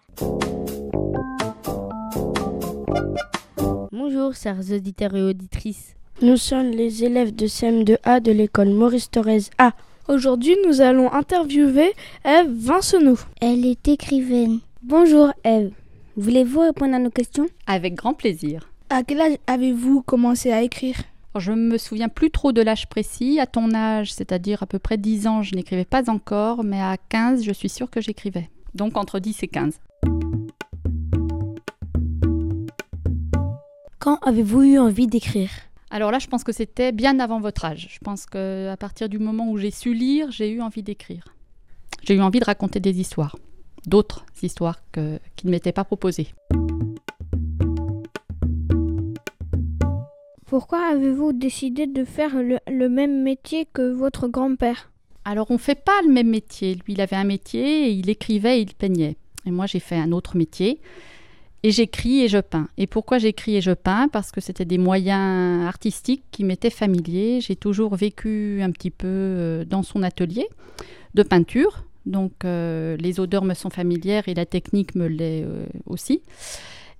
Bonjour, 3.91 4.33
chers 4.33 4.59
auditeurs 4.71 5.15
et 5.15 5.21
auditrices. 5.21 5.95
Nous 6.19 6.37
sommes 6.37 6.71
les 6.71 7.03
élèves 7.03 7.35
de 7.35 7.45
CM2A 7.45 8.19
de 8.19 8.31
l'école 8.31 8.69
Maurice 8.69 9.11
Thorez 9.11 9.43
A. 9.59 9.73
Aujourd'hui, 10.07 10.55
nous 10.65 10.81
allons 10.81 11.11
interviewer 11.13 11.93
Eve 12.25 12.49
Vincenot. 12.49 13.19
Elle 13.39 13.67
est 13.67 13.87
écrivaine. 13.87 14.61
Bonjour 14.81 15.31
Eve. 15.43 15.71
Voulez-vous 16.17 16.61
répondre 16.61 16.95
à 16.95 16.99
nos 16.99 17.11
questions? 17.11 17.47
Avec 17.67 17.93
grand 17.93 18.15
plaisir. 18.15 18.71
À 18.89 19.03
quel 19.03 19.21
âge 19.21 19.37
avez-vous 19.45 20.01
commencé 20.01 20.51
à 20.51 20.63
écrire? 20.63 20.95
Je 21.39 21.53
ne 21.53 21.71
me 21.71 21.77
souviens 21.77 22.09
plus 22.09 22.29
trop 22.29 22.51
de 22.51 22.61
l'âge 22.61 22.87
précis. 22.87 23.39
À 23.39 23.47
ton 23.47 23.73
âge, 23.73 24.13
c'est-à-dire 24.13 24.63
à 24.63 24.65
peu 24.65 24.79
près 24.79 24.97
10 24.97 25.27
ans, 25.27 25.41
je 25.43 25.55
n'écrivais 25.55 25.85
pas 25.85 26.09
encore, 26.09 26.63
mais 26.63 26.81
à 26.81 26.97
15, 26.97 27.43
je 27.43 27.53
suis 27.53 27.69
sûre 27.69 27.89
que 27.89 28.01
j'écrivais. 28.01 28.49
Donc 28.75 28.97
entre 28.97 29.19
10 29.19 29.43
et 29.43 29.47
15. 29.47 29.79
Quand 33.99 34.17
avez-vous 34.23 34.63
eu 34.63 34.77
envie 34.77 35.07
d'écrire? 35.07 35.51
Alors 35.89 36.11
là, 36.11 36.19
je 36.19 36.27
pense 36.27 36.43
que 36.43 36.51
c'était 36.51 36.91
bien 36.91 37.19
avant 37.19 37.39
votre 37.39 37.63
âge. 37.63 37.87
Je 37.91 37.99
pense 37.99 38.25
qu'à 38.25 38.75
partir 38.77 39.07
du 39.07 39.19
moment 39.19 39.49
où 39.49 39.57
j'ai 39.57 39.71
su 39.71 39.93
lire, 39.93 40.31
j'ai 40.31 40.49
eu 40.49 40.61
envie 40.61 40.83
d'écrire. 40.83 41.23
J'ai 42.03 42.15
eu 42.15 42.21
envie 42.21 42.39
de 42.39 42.45
raconter 42.45 42.79
des 42.81 42.99
histoires, 42.99 43.37
d'autres 43.85 44.25
histoires 44.41 44.79
que, 44.91 45.19
qui 45.37 45.45
ne 45.45 45.51
m'étaient 45.51 45.71
pas 45.71 45.85
proposées. 45.85 46.27
Pourquoi 50.51 50.85
avez-vous 50.91 51.31
décidé 51.31 51.87
de 51.87 52.03
faire 52.03 52.31
le, 52.35 52.89
même 52.89 53.23
métier 53.23 53.65
que 53.71 53.93
votre 53.93 54.27
grand-père? 54.27 54.91
Alors 55.23 55.49
on 55.49 55.53
ne 55.53 55.59
fait 55.59 55.81
pas 55.81 56.01
le 56.05 56.11
même 56.11 56.27
métier. 56.27 56.75
Lui, 56.75 56.91
il 56.91 56.99
avait 56.99 57.15
un 57.15 57.23
métier, 57.23 57.89
il 57.89 58.09
écrivait 58.09 58.57
et 58.57 58.63
il 58.63 58.73
peignait. 58.73 59.15
Et 59.45 59.51
moi, 59.51 59.65
j'ai 59.65 59.79
fait 59.79 59.95
un 59.95 60.11
autre 60.11 60.35
métier. 60.35 60.81
Et 61.63 61.71
j'écris 61.71 62.19
et 62.19 62.27
je 62.27 62.39
peins. 62.39 62.67
Et 62.77 62.85
pourquoi 62.85 63.17
j'écris 63.17 63.55
et 63.55 63.61
je 63.61 63.71
peins? 63.71 64.09
Parce 64.09 64.33
que 64.33 64.41
c'était 64.41 64.65
des 64.65 64.77
moyens 64.77 65.65
artistiques 65.65 66.25
qui 66.31 66.43
m'étaient 66.43 66.69
familiers. 66.69 67.39
J'ai 67.39 67.55
toujours 67.55 67.95
vécu 67.95 68.59
un 68.61 68.71
petit 68.71 68.91
peu 68.91 69.63
dans 69.69 69.83
son 69.83 70.03
atelier 70.03 70.49
de 71.13 71.23
peinture. 71.23 71.85
Donc 72.05 72.43
euh, 72.43 72.97
les 72.97 73.21
odeurs 73.21 73.45
me 73.45 73.53
sont 73.53 73.69
familières 73.69 74.27
et 74.27 74.33
la 74.33 74.45
technique 74.45 74.95
me 74.95 75.07
l'est 75.07 75.45
euh, 75.45 75.65
aussi. 75.85 76.21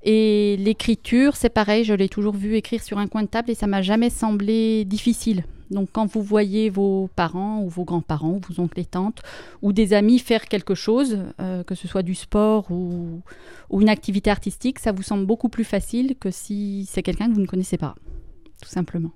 Et 0.03 0.57
l'écriture, 0.57 1.35
c'est 1.35 1.49
pareil, 1.49 1.83
je 1.83 1.93
l'ai 1.93 2.09
toujours 2.09 2.35
vu 2.35 2.55
écrire 2.55 2.81
sur 2.81 2.97
un 2.97 3.07
coin 3.07 3.23
de 3.23 3.27
table 3.27 3.51
et 3.51 3.55
ça 3.55 3.67
m'a 3.67 3.81
jamais 3.81 4.09
semblé 4.09 4.83
difficile. 4.85 5.43
Donc 5.69 5.89
quand 5.93 6.05
vous 6.05 6.21
voyez 6.21 6.69
vos 6.69 7.09
parents 7.15 7.61
ou 7.61 7.69
vos 7.69 7.85
grands-parents 7.85 8.33
ou 8.33 8.41
vos 8.49 8.61
oncles 8.61 8.79
et 8.79 8.85
tantes 8.85 9.21
ou 9.61 9.71
des 9.71 9.93
amis 9.93 10.19
faire 10.19 10.45
quelque 10.47 10.75
chose, 10.75 11.19
euh, 11.39 11.63
que 11.63 11.75
ce 11.75 11.87
soit 11.87 12.03
du 12.03 12.13
sport 12.13 12.69
ou, 12.71 13.21
ou, 13.69 13.81
une 13.81 13.89
activité 13.89 14.29
artistique, 14.29 14.79
ça 14.79 14.91
vous 14.91 15.03
semble 15.03 15.25
beaucoup 15.25 15.49
plus 15.49 15.63
facile 15.63 16.15
que 16.19 16.29
si 16.29 16.85
c'est 16.89 17.03
quelqu'un 17.03 17.29
que 17.29 17.35
vous 17.35 17.41
ne 17.41 17.47
connaissez 17.47 17.77
pas, 17.77 17.95
tout 18.61 18.69
simplement. 18.69 19.11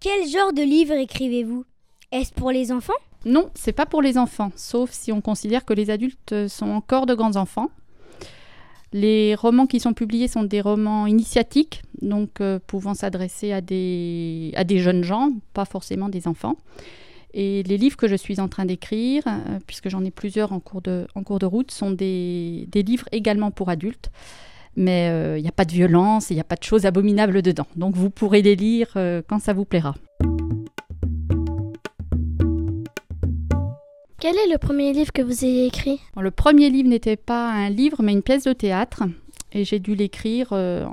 Quel 0.00 0.28
genre 0.28 0.52
de 0.52 0.62
livre 0.62 0.94
écrivez-vous? 0.94 1.64
Est-ce 2.10 2.32
pour 2.32 2.50
les 2.50 2.72
enfants? 2.72 2.92
Non, 3.26 3.50
c'est 3.54 3.72
pas 3.72 3.86
pour 3.86 4.02
les 4.02 4.18
enfants, 4.18 4.52
sauf 4.54 4.92
si 4.92 5.10
on 5.10 5.20
considère 5.20 5.64
que 5.64 5.74
les 5.74 5.90
adultes 5.90 6.46
sont 6.46 6.68
encore 6.68 7.06
de 7.06 7.14
grands 7.14 7.34
enfants. 7.34 7.70
Les 8.92 9.34
romans 9.34 9.66
qui 9.66 9.80
sont 9.80 9.94
publiés 9.94 10.28
sont 10.28 10.44
des 10.44 10.60
romans 10.60 11.06
initiatiques, 11.06 11.82
donc 12.00 12.40
euh, 12.40 12.60
pouvant 12.64 12.94
s'adresser 12.94 13.52
à 13.52 13.60
des, 13.60 14.52
à 14.54 14.62
des 14.62 14.78
jeunes 14.78 15.02
gens, 15.02 15.32
pas 15.54 15.64
forcément 15.64 16.08
des 16.08 16.28
enfants. 16.28 16.56
Et 17.34 17.64
les 17.64 17.76
livres 17.76 17.96
que 17.96 18.06
je 18.06 18.14
suis 18.14 18.40
en 18.40 18.48
train 18.48 18.64
d'écrire, 18.64 19.24
euh, 19.26 19.58
puisque 19.66 19.88
j'en 19.88 20.04
ai 20.04 20.12
plusieurs 20.12 20.52
en 20.52 20.60
cours 20.60 20.80
de, 20.80 21.08
en 21.16 21.24
cours 21.24 21.40
de 21.40 21.46
route, 21.46 21.72
sont 21.72 21.90
des, 21.90 22.68
des 22.70 22.82
livres 22.84 23.08
également 23.10 23.50
pour 23.50 23.70
adultes. 23.70 24.10
Mais 24.76 25.06
il 25.06 25.10
euh, 25.10 25.40
n'y 25.40 25.48
a 25.48 25.52
pas 25.52 25.64
de 25.64 25.72
violence, 25.72 26.30
il 26.30 26.34
n'y 26.34 26.40
a 26.40 26.44
pas 26.44 26.56
de 26.56 26.62
choses 26.62 26.86
abominables 26.86 27.42
dedans. 27.42 27.66
Donc 27.74 27.96
vous 27.96 28.08
pourrez 28.08 28.40
les 28.40 28.54
lire 28.54 28.92
euh, 28.96 29.20
quand 29.26 29.40
ça 29.40 29.52
vous 29.52 29.64
plaira. 29.64 29.94
Quel 34.18 34.34
est 34.36 34.50
le 34.50 34.56
premier 34.56 34.94
livre 34.94 35.12
que 35.12 35.20
vous 35.20 35.44
ayez 35.44 35.66
écrit? 35.66 36.00
Le 36.18 36.30
premier 36.30 36.70
livre 36.70 36.88
n'était 36.88 37.16
pas 37.16 37.50
un 37.50 37.68
livre, 37.68 38.02
mais 38.02 38.12
une 38.12 38.22
pièce 38.22 38.44
de 38.44 38.54
théâtre. 38.54 39.02
Et 39.52 39.64
j'ai 39.64 39.78
dû 39.78 39.94
l'écrire 39.94 40.48
euh, 40.52 40.86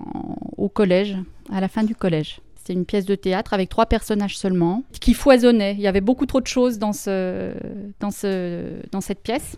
au 0.58 0.68
collège, 0.68 1.15
à 1.50 1.62
la 1.62 1.70
fin 1.70 1.84
du 1.84 1.96
collège. 1.96 2.42
C'était 2.58 2.74
une 2.74 2.86
pièce 2.86 3.06
de 3.06 3.15
théâtre 3.15 3.53
avec 3.53 3.70
trois 3.70 3.86
personnages 3.86 4.38
seulement, 4.38 4.84
qui 5.00 5.13
foisonnaient. 5.13 5.74
Il 5.74 5.80
y 5.80 5.88
avait 5.88 6.01
beaucoup 6.01 6.25
trop 6.25 6.42
de 6.42 6.48
choses 6.48 6.80
dans, 6.80 6.92
ce, 6.92 7.53
dans, 8.01 8.12
ce, 8.12 8.65
dans 8.92 9.01
cette 9.01 9.22
pièce. 9.22 9.56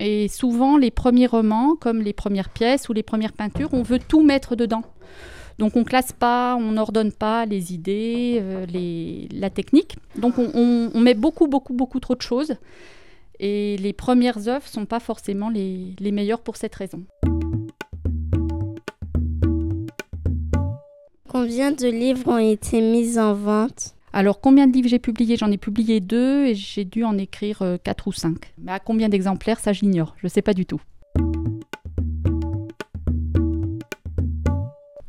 Et 0.00 0.28
souvent, 0.28 0.78
les 0.78 0.90
premiers 0.90 1.26
romans, 1.26 1.76
comme 1.78 2.00
les 2.00 2.14
premières 2.14 2.48
pièces 2.48 2.88
ou 2.88 2.94
les 2.94 3.02
premières 3.02 3.34
peintures, 3.34 3.68
on 3.72 3.82
veut 3.82 3.98
tout 3.98 4.22
mettre 4.22 4.56
dedans. 4.56 4.82
Donc 5.58 5.76
on 5.76 5.84
classe 5.84 6.12
pas, 6.12 6.56
on 6.56 6.72
n'ordonne 6.72 7.12
pas 7.12 7.44
les 7.44 7.74
idées, 7.74 8.38
euh, 8.40 8.64
les, 8.66 9.28
la 9.32 9.50
technique. 9.50 9.96
Donc 10.16 10.38
on, 10.38 10.50
on, 10.54 10.90
on, 10.94 11.00
met 11.00 11.14
beaucoup, 11.14 11.46
beaucoup, 11.46 11.74
beaucoup 11.74 12.00
trop 12.00 12.14
de 12.14 12.22
choses. 12.22 12.54
Et 13.44 13.76
les 13.78 13.92
premières 13.92 14.46
œuvres 14.46 14.68
sont 14.68 14.86
pas 14.86 15.00
forcément 15.00 15.50
les, 15.50 15.96
les 15.98 16.12
meilleures 16.12 16.42
pour 16.42 16.56
cette 16.56 16.76
raison. 16.76 17.02
Combien 21.28 21.72
de 21.72 21.88
livres 21.88 22.28
ont 22.28 22.38
été 22.38 22.80
mis 22.80 23.18
en 23.18 23.34
vente? 23.34 23.96
Alors, 24.12 24.40
combien 24.40 24.68
de 24.68 24.72
livres 24.72 24.88
j'ai 24.88 25.00
publié 25.00 25.36
J'en 25.36 25.50
ai 25.50 25.58
publié 25.58 25.98
deux 25.98 26.44
et 26.44 26.54
j'ai 26.54 26.84
dû 26.84 27.02
en 27.02 27.18
écrire 27.18 27.62
euh, 27.62 27.78
quatre 27.82 28.06
ou 28.06 28.12
cinq. 28.12 28.52
Mais 28.58 28.70
à 28.70 28.78
combien 28.78 29.08
d'exemplaires, 29.08 29.58
ça 29.58 29.72
j'ignore. 29.72 30.14
Je 30.18 30.26
ne 30.26 30.30
sais 30.30 30.42
pas 30.42 30.54
du 30.54 30.64
tout. 30.64 30.80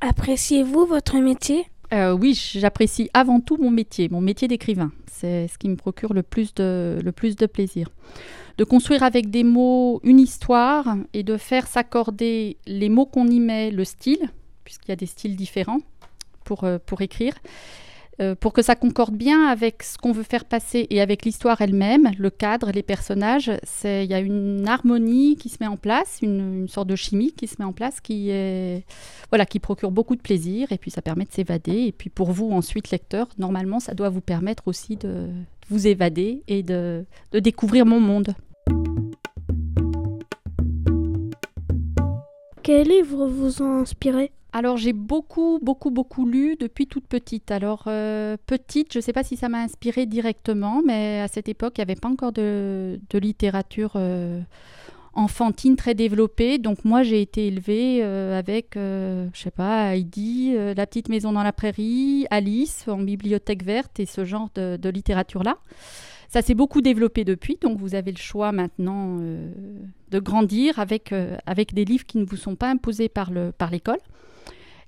Appréciez-vous 0.01 0.88
votre 0.88 1.19
métier? 1.19 1.67
Euh, 1.93 2.13
Oui, 2.13 2.34
j'apprécie 2.34 3.10
avant 3.13 3.39
tout 3.39 3.58
mon 3.58 3.71
métier, 3.71 4.10
mon 4.10 4.21
métier 4.21 4.47
d'écrivain. 4.47 4.91
C'est 5.12 5.47
ce 5.47 5.58
qui 5.58 5.69
me 5.69 5.75
procure 5.75 6.13
le 6.13 6.23
plus, 6.23 6.53
de, 6.56 6.99
plaisir. 7.45 7.89
De 8.58 8.63
construire 8.63 9.03
avec 9.03 9.29
des 9.29 9.43
mots 9.43 10.01
une 10.03 10.19
histoire 10.19 10.97
et 11.13 11.23
de 11.23 11.38
faire 11.38 11.67
s'accorder 11.67 12.58
les 12.65 12.89
mots 12.89 13.06
qu'on 13.06 13.27
y 13.27 13.39
met, 13.39 13.71
le 13.71 13.86
style, 13.86 14.29
puisqu'il 14.63 14.89
y 14.89 14.93
a 14.93 14.97
des 14.97 15.06
styles 15.06 15.36
différents 15.36 15.79
pour, 16.43 16.63
euh, 16.63 16.77
pour 16.86 17.01
écrire, 17.01 17.34
euh, 18.21 18.36
pour 18.36 18.54
que 18.54 18.62
ça 18.62 18.76
concorde 18.76 19.15
bien 19.15 19.47
avec 19.47 19.82
ce 19.82 19.97
qu'on 19.97 20.12
veut 20.12 20.23
faire 20.23 20.45
passer 20.45 20.86
et 20.89 21.02
avec 21.02 21.26
l'histoire 21.26 21.62
elle-même, 21.62 22.12
le 22.17 22.30
cadre, 22.30 22.71
les 22.71 22.84
personnages. 22.84 23.52
Il 23.84 24.06
y 24.06 24.13
a 24.13 24.19
une 24.19 24.67
harmonie 24.67 25.36
qui 25.36 25.49
se 25.49 25.58
met 25.60 25.67
en 25.67 25.78
place, 25.78 26.19
une, 26.21 26.62
une, 26.62 26.67
sorte 26.67 26.88
de 26.88 26.95
chimie 26.95 27.32
qui 27.32 27.47
se 27.47 27.56
met 27.60 27.65
en 27.65 27.73
place 27.73 28.02
qui, 28.02 28.30
est, 28.30 28.86
voilà, 29.30 29.45
qui 29.45 29.60
procure 29.60 29.91
beaucoup 29.91 30.15
de 30.15 30.21
plaisir 30.21 30.71
et 30.71 30.78
puis 30.78 30.91
ça 30.91 31.02
permet 31.02 31.26
de 31.26 31.32
s'évader. 31.32 31.86
Et 31.88 31.91
puis 31.91 32.10
pour 32.10 32.32
vous, 32.32 32.52
ensuite, 32.52 32.91
lecteur, 32.91 33.28
normalement, 33.38 33.80
ça 33.80 33.93
doit 33.93 34.10
vous 34.10 34.21
permettre 34.21 34.67
aussi 34.67 34.95
de, 34.95 35.30
vous 35.69 35.88
évader 35.88 36.43
et 36.47 36.62
de, 36.62 37.06
de 37.32 37.39
découvrir 37.39 37.86
mon 37.86 37.99
monde. 37.99 38.36
Quels 42.62 42.88
livres 42.88 43.28
vous 43.28 43.62
ont 43.62 43.82
inspiré? 43.82 44.32
Alors 44.55 44.77
j'ai 44.77 44.93
beaucoup, 44.93 45.57
beaucoup, 45.63 45.89
beaucoup 45.89 46.27
lu 46.27 46.55
depuis 46.59 46.85
toute 46.85 47.07
petite. 47.07 47.49
Alors 47.49 47.85
euh, 47.87 48.37
petite, 48.45 48.93
je 48.93 48.99
ne 48.99 49.01
sais 49.01 49.11
pas 49.11 49.23
si 49.23 49.35
ça 49.35 49.49
m'a 49.49 49.63
inspiré 49.63 50.05
directement, 50.05 50.83
mais 50.85 51.19
à 51.21 51.27
cette 51.27 51.49
époque, 51.49 51.73
il 51.77 51.81
n'y 51.81 51.91
avait 51.91 51.99
pas 51.99 52.07
encore 52.07 52.31
de, 52.31 52.99
littérature 53.13 53.93
euh, 53.95 54.39
enfantine 55.13 55.75
très 55.75 55.95
développée. 55.95 56.59
Donc 56.59 56.85
moi, 56.85 57.01
j'ai 57.01 57.19
été 57.19 57.47
élevée 57.47 58.01
euh, 58.03 58.37
avec, 58.37 58.73
je 58.75 59.27
sais 59.33 59.49
pas, 59.49 59.95
Heidi, 59.95 60.53
La 60.53 60.85
petite 60.85 61.09
maison 61.09 61.31
dans 61.31 61.43
la 61.43 61.53
prairie, 61.53 62.27
Alice 62.29 62.87
en 62.87 62.99
bibliothèque 62.99 63.63
verte 63.63 63.99
et 63.99 64.05
ce 64.05 64.23
genre 64.23 64.49
de, 64.53 64.77
de 64.77 64.89
littérature-là. 64.89 65.57
Ça 66.29 66.43
s'est 66.43 66.55
beaucoup 66.55 66.81
développé 66.81 67.25
depuis, 67.25 67.57
donc 67.59 67.79
vous 67.79 67.95
avez 67.95 68.11
le 68.11 68.17
choix 68.17 68.51
maintenant 68.51 69.17
de 69.17 70.19
grandir 70.19 70.77
avec, 70.77 71.13
avec 71.45 71.73
des 71.73 71.85
livres 71.85 72.05
qui 72.05 72.19
ne 72.19 72.25
vous 72.25 72.37
sont 72.37 72.55
pas 72.55 72.69
imposés 72.69 73.09
par 73.09 73.31
l'école. 73.31 73.53
Par 73.57 73.71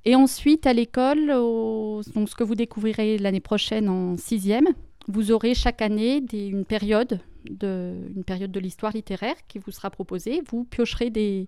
et 0.05 0.15
ensuite, 0.15 0.67
à 0.67 0.73
l'école, 0.73 1.27
donc 1.27 2.29
ce 2.29 2.35
que 2.35 2.43
vous 2.43 2.55
découvrirez 2.55 3.17
l'année 3.17 3.39
prochaine 3.39 3.89
en 3.89 4.17
sixième, 4.17 4.67
vous 5.07 5.31
aurez 5.31 5.53
chaque 5.53 5.81
année 5.81 6.23
une, 6.33 6.65
période 6.65 7.19
de, 7.49 7.93
une 8.15 8.23
période 8.23 8.51
de 8.51 8.59
l'histoire 8.59 8.91
littéraire 8.91 9.35
qui 9.47 9.59
vous 9.59 9.71
sera 9.71 9.89
proposée. 9.89 10.41
Vous 10.49 10.63
piocherez 10.63 11.09
des, 11.09 11.47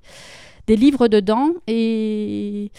des 0.68 0.76
livres 0.76 1.08
dedans 1.08 1.54
et 1.68 2.72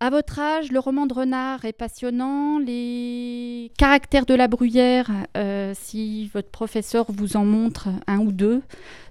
à 0.00 0.08
votre 0.08 0.38
âge, 0.38 0.72
le 0.72 0.78
roman 0.78 1.04
de 1.04 1.12
renard 1.12 1.66
est 1.66 1.74
passionnant. 1.74 2.58
Les 2.58 3.70
caractères 3.76 4.24
de 4.24 4.34
la 4.34 4.48
bruyère, 4.48 5.10
euh, 5.36 5.72
si 5.78 6.30
votre 6.32 6.48
professeur 6.48 7.04
vous 7.08 7.36
en 7.36 7.44
montre 7.44 7.88
un 8.06 8.20
ou 8.20 8.32
deux, 8.32 8.62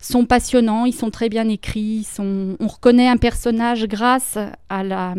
sont 0.01 0.25
passionnants. 0.25 0.85
Ils 0.85 0.93
sont 0.93 1.11
très 1.11 1.29
bien 1.29 1.47
écrits. 1.47 2.07
On 2.17 2.67
reconnaît 2.67 3.07
un 3.07 3.17
personnage 3.17 3.85
grâce 3.85 4.39
à 4.69 4.83
la 4.83 5.13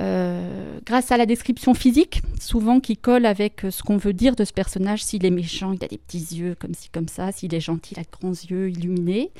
euh, 0.00 0.78
grâce 0.86 1.12
à 1.12 1.16
la 1.16 1.26
description 1.26 1.74
physique, 1.74 2.22
souvent 2.40 2.80
qui 2.80 2.96
colle 2.96 3.26
avec 3.26 3.62
ce 3.70 3.82
qu'on 3.82 3.98
veut 3.98 4.14
dire 4.14 4.34
de 4.34 4.44
ce 4.44 4.52
personnage. 4.52 5.04
S'il 5.04 5.24
est 5.26 5.30
méchant, 5.30 5.72
il 5.72 5.84
a 5.84 5.88
des 5.88 5.98
petits 5.98 6.36
yeux 6.36 6.56
comme 6.58 6.74
ci, 6.74 6.88
comme 6.88 7.08
ça. 7.08 7.32
S'il 7.32 7.54
est 7.54 7.60
gentil, 7.60 7.94
il 7.94 8.00
a 8.00 8.02
de 8.02 8.08
grands 8.10 8.30
yeux 8.30 8.70
illuminés. 8.70 9.30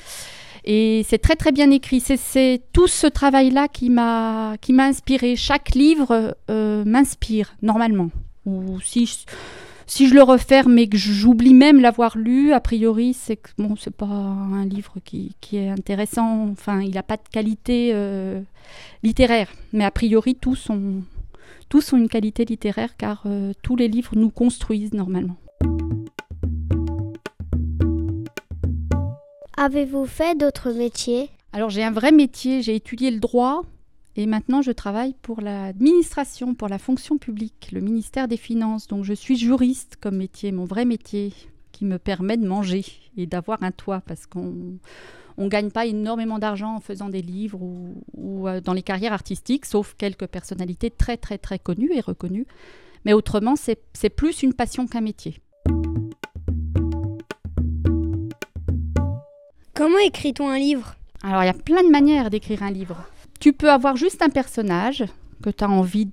Et 0.63 1.03
c'est 1.07 1.17
très 1.17 1.35
très 1.35 1.51
bien 1.51 1.71
écrit. 1.71 1.99
C'est 1.99 2.61
tout 2.73 2.87
ce 2.87 3.07
travail-là 3.07 3.67
qui 3.67 3.89
m'a 3.89 4.57
inspiré. 4.77 5.35
Chaque 5.35 5.73
livre 5.73 6.37
euh, 6.49 6.85
m'inspire 6.85 7.55
normalement. 7.61 8.11
Ou 8.45 8.79
si 8.81 9.25
si 9.91 10.07
je 10.07 10.13
le 10.13 10.23
referme 10.23 10.75
mais 10.75 10.87
que 10.87 10.95
j'oublie 10.95 11.53
même 11.53 11.81
l'avoir 11.81 12.17
lu, 12.17 12.53
a 12.53 12.61
priori 12.61 13.13
c'est 13.13 13.35
que 13.35 13.49
bon 13.57 13.75
c'est 13.75 13.93
pas 13.93 14.05
un 14.05 14.63
livre 14.63 14.93
qui, 15.03 15.35
qui, 15.41 15.57
est 15.57 15.67
intéressant. 15.67 16.47
Enfin, 16.49 16.79
il 16.79 16.91
n'a 16.91 17.03
pas 17.03 17.17
de 17.17 17.27
qualité 17.29 17.91
euh, 17.93 18.39
littéraire. 19.03 19.49
Mais 19.73 19.83
a 19.83 19.91
priori 19.91 20.35
tous 20.35 20.55
sont 20.55 21.03
tous 21.67 21.91
ont 21.91 21.97
une 21.97 22.07
qualité 22.07 22.45
littéraire 22.45 22.95
car 22.95 23.23
euh, 23.25 23.51
tous 23.63 23.75
les 23.75 23.89
livres 23.89 24.13
nous 24.15 24.29
construisent 24.29 24.93
normalement. 24.93 25.35
Avez-vous 29.57 30.05
fait 30.05 30.37
d'autres 30.37 30.71
métiers? 30.71 31.29
Alors 31.51 31.69
j'ai 31.69 31.83
un 31.83 31.91
vrai 31.91 32.13
métier, 32.13 32.61
j'ai 32.61 32.75
étudié 32.75 33.11
le 33.11 33.19
droit 33.19 33.63
et 34.15 34.25
maintenant 34.25 34.61
je 34.61 34.71
travaille 34.71 35.15
pour 35.21 35.41
l'administration, 35.41 36.53
pour 36.53 36.67
la 36.67 36.77
fonction 36.77 37.17
publique, 37.17 37.69
le 37.71 37.81
ministère 37.81 38.27
des 38.27 38.37
Finances. 38.37 38.87
Donc 38.87 39.03
je 39.03 39.13
suis 39.13 39.37
juriste 39.37 39.97
comme 40.01 40.17
métier, 40.17 40.51
mon 40.51 40.65
vrai 40.65 40.85
métier 40.85 41.33
qui 41.71 41.85
me 41.85 41.97
permet 41.97 42.37
de 42.37 42.47
manger 42.47 42.85
et 43.17 43.25
d'avoir 43.25 43.63
un 43.63 43.71
toit 43.71 44.01
parce 44.01 44.25
qu'on 44.25 44.77
on 45.37 45.47
gagne 45.47 45.71
pas 45.71 45.85
énormément 45.85 46.39
d'argent 46.39 46.75
en 46.75 46.79
faisant 46.79 47.09
des 47.09 47.21
livres 47.21 47.61
ou, 47.61 48.03
ou 48.13 48.47
euh, 48.47 48.59
dans 48.59 48.73
les 48.73 48.83
carrières 48.83 49.13
artistiques, 49.13 49.65
sauf 49.65 49.95
quelques 49.97 50.27
personnalités 50.27 50.91
très 50.91 51.17
très 51.17 51.37
très 51.37 51.59
connues 51.59 51.91
et 51.93 52.01
reconnues. 52.01 52.47
Mais 53.05 53.13
autrement, 53.13 53.55
c'est 53.55 54.09
plus 54.09 54.43
une 54.43 54.53
passion 54.53 54.85
qu'un 54.85 55.01
métier. 55.01 55.39
Comment 59.73 59.97
écrit-on 60.05 60.47
un 60.49 60.59
livre? 60.59 60.95
Alors, 61.23 61.41
il 61.41 61.47
y 61.47 61.49
a 61.49 61.53
plein 61.53 61.83
de 61.83 61.89
manières 61.89 62.29
d'écrire 62.29 62.61
un 62.61 62.69
livre. 62.69 62.97
Tu 63.41 63.53
peux 63.53 63.71
avoir 63.71 63.97
juste 63.97 64.21
un 64.21 64.29
personnage 64.29 65.03
que 65.41 65.49
tu 65.49 65.63
as 65.63 65.69
envie 65.69 66.07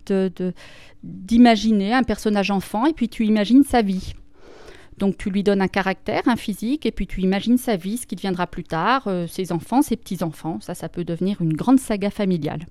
d'imaginer, 1.04 1.90
de, 1.90 1.94
un 1.94 2.02
personnage 2.02 2.50
enfant, 2.50 2.86
et 2.86 2.94
puis 2.94 3.10
tu 3.10 3.26
imagines 3.26 3.64
sa 3.64 3.82
vie. 3.82 4.14
Donc 4.96 5.18
tu 5.18 5.28
lui 5.28 5.42
donnes 5.42 5.60
un 5.60 5.68
caractère, 5.68 6.22
un 6.26 6.36
physique, 6.36 6.86
et 6.86 6.90
puis 6.90 7.06
tu 7.06 7.20
imagines 7.20 7.58
sa 7.58 7.76
vie, 7.76 7.98
ce 7.98 8.06
qui 8.06 8.16
deviendra 8.16 8.46
plus 8.46 8.64
tard, 8.64 9.04
euh, 9.08 9.26
ses 9.26 9.52
enfants, 9.52 9.82
ses 9.82 9.96
petits-enfants. 9.96 10.58
Ça, 10.62 10.74
ça 10.74 10.88
peut 10.88 11.04
devenir 11.04 11.42
une 11.42 11.52
grande 11.52 11.78
saga 11.78 12.10
familiale. 12.10 12.64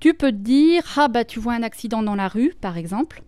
Tu 0.00 0.12
peux 0.12 0.32
te 0.32 0.36
dire, 0.36 0.82
ah 0.96 1.06
bah 1.06 1.24
tu 1.24 1.38
vois 1.38 1.54
un 1.54 1.62
accident 1.62 2.02
dans 2.02 2.16
la 2.16 2.26
rue, 2.26 2.54
par 2.60 2.76
exemple. 2.76 3.22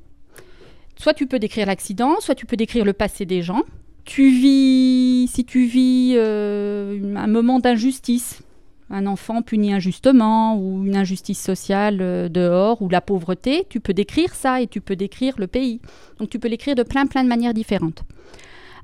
Soit 0.97 1.15
tu 1.15 1.29
peux 1.29 1.39
décrire 1.39 1.67
l'accident, 1.67 2.17
soit 2.19 2.35
tu 2.35 2.45
peux 2.45 2.57
décrire 2.57 2.85
le 2.85 2.93
passé 2.93 3.25
des 3.25 3.43
gens, 3.43 3.63
tu 4.05 4.31
vis, 4.31 5.31
si 5.33 5.45
tu 5.45 5.65
vis 5.65 6.15
euh, 6.17 7.15
un 7.17 7.29
moment 7.29 7.61
d'injustice, 7.61 8.43
un 8.91 9.07
enfant 9.07 9.43
puni 9.43 9.73
injustement 9.73 10.57
ou 10.57 10.85
une 10.85 10.97
injustice 10.97 11.41
sociale 11.41 11.99
euh, 12.01 12.29
dehors 12.29 12.83
ou 12.83 12.89
la 12.89 13.01
pauvreté, 13.01 13.67
tu 13.69 13.81
peux 13.81 13.95
décrire 13.95 14.35
ça 14.35 14.61
et 14.61 14.67
tu 14.67 14.81
peux 14.81 14.97
décrire 14.97 15.35
le 15.39 15.47
pays. 15.47 15.81
Donc 16.19 16.31
tu 16.31 16.39
peux 16.39 16.49
l'écrire 16.49 16.75
de 16.75 16.83
plein 16.83 17.07
plein 17.07 17.25
de 17.25 17.29
manières 17.29 17.55
différentes. 17.55 18.05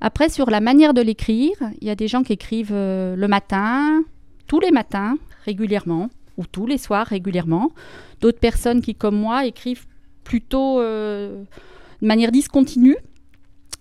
Après 0.00 0.28
sur 0.28 0.50
la 0.50 0.60
manière 0.60 0.94
de 0.94 1.02
l'écrire, 1.02 1.56
il 1.80 1.86
y 1.86 1.90
a 1.90 1.94
des 1.94 2.08
gens 2.08 2.22
qui 2.22 2.32
écrivent 2.32 2.72
euh, 2.72 3.16
le 3.16 3.28
matin, 3.28 4.02
tous 4.46 4.60
les 4.60 4.70
matins 4.70 5.16
régulièrement 5.44 6.08
ou 6.36 6.44
tous 6.46 6.66
les 6.66 6.78
soirs 6.78 7.06
régulièrement. 7.06 7.70
D'autres 8.20 8.40
personnes 8.40 8.80
qui 8.80 8.94
comme 8.94 9.16
moi 9.16 9.44
écrivent 9.46 9.86
plutôt 10.24 10.80
de 10.80 11.44
manière 12.00 12.30
discontinue 12.30 12.96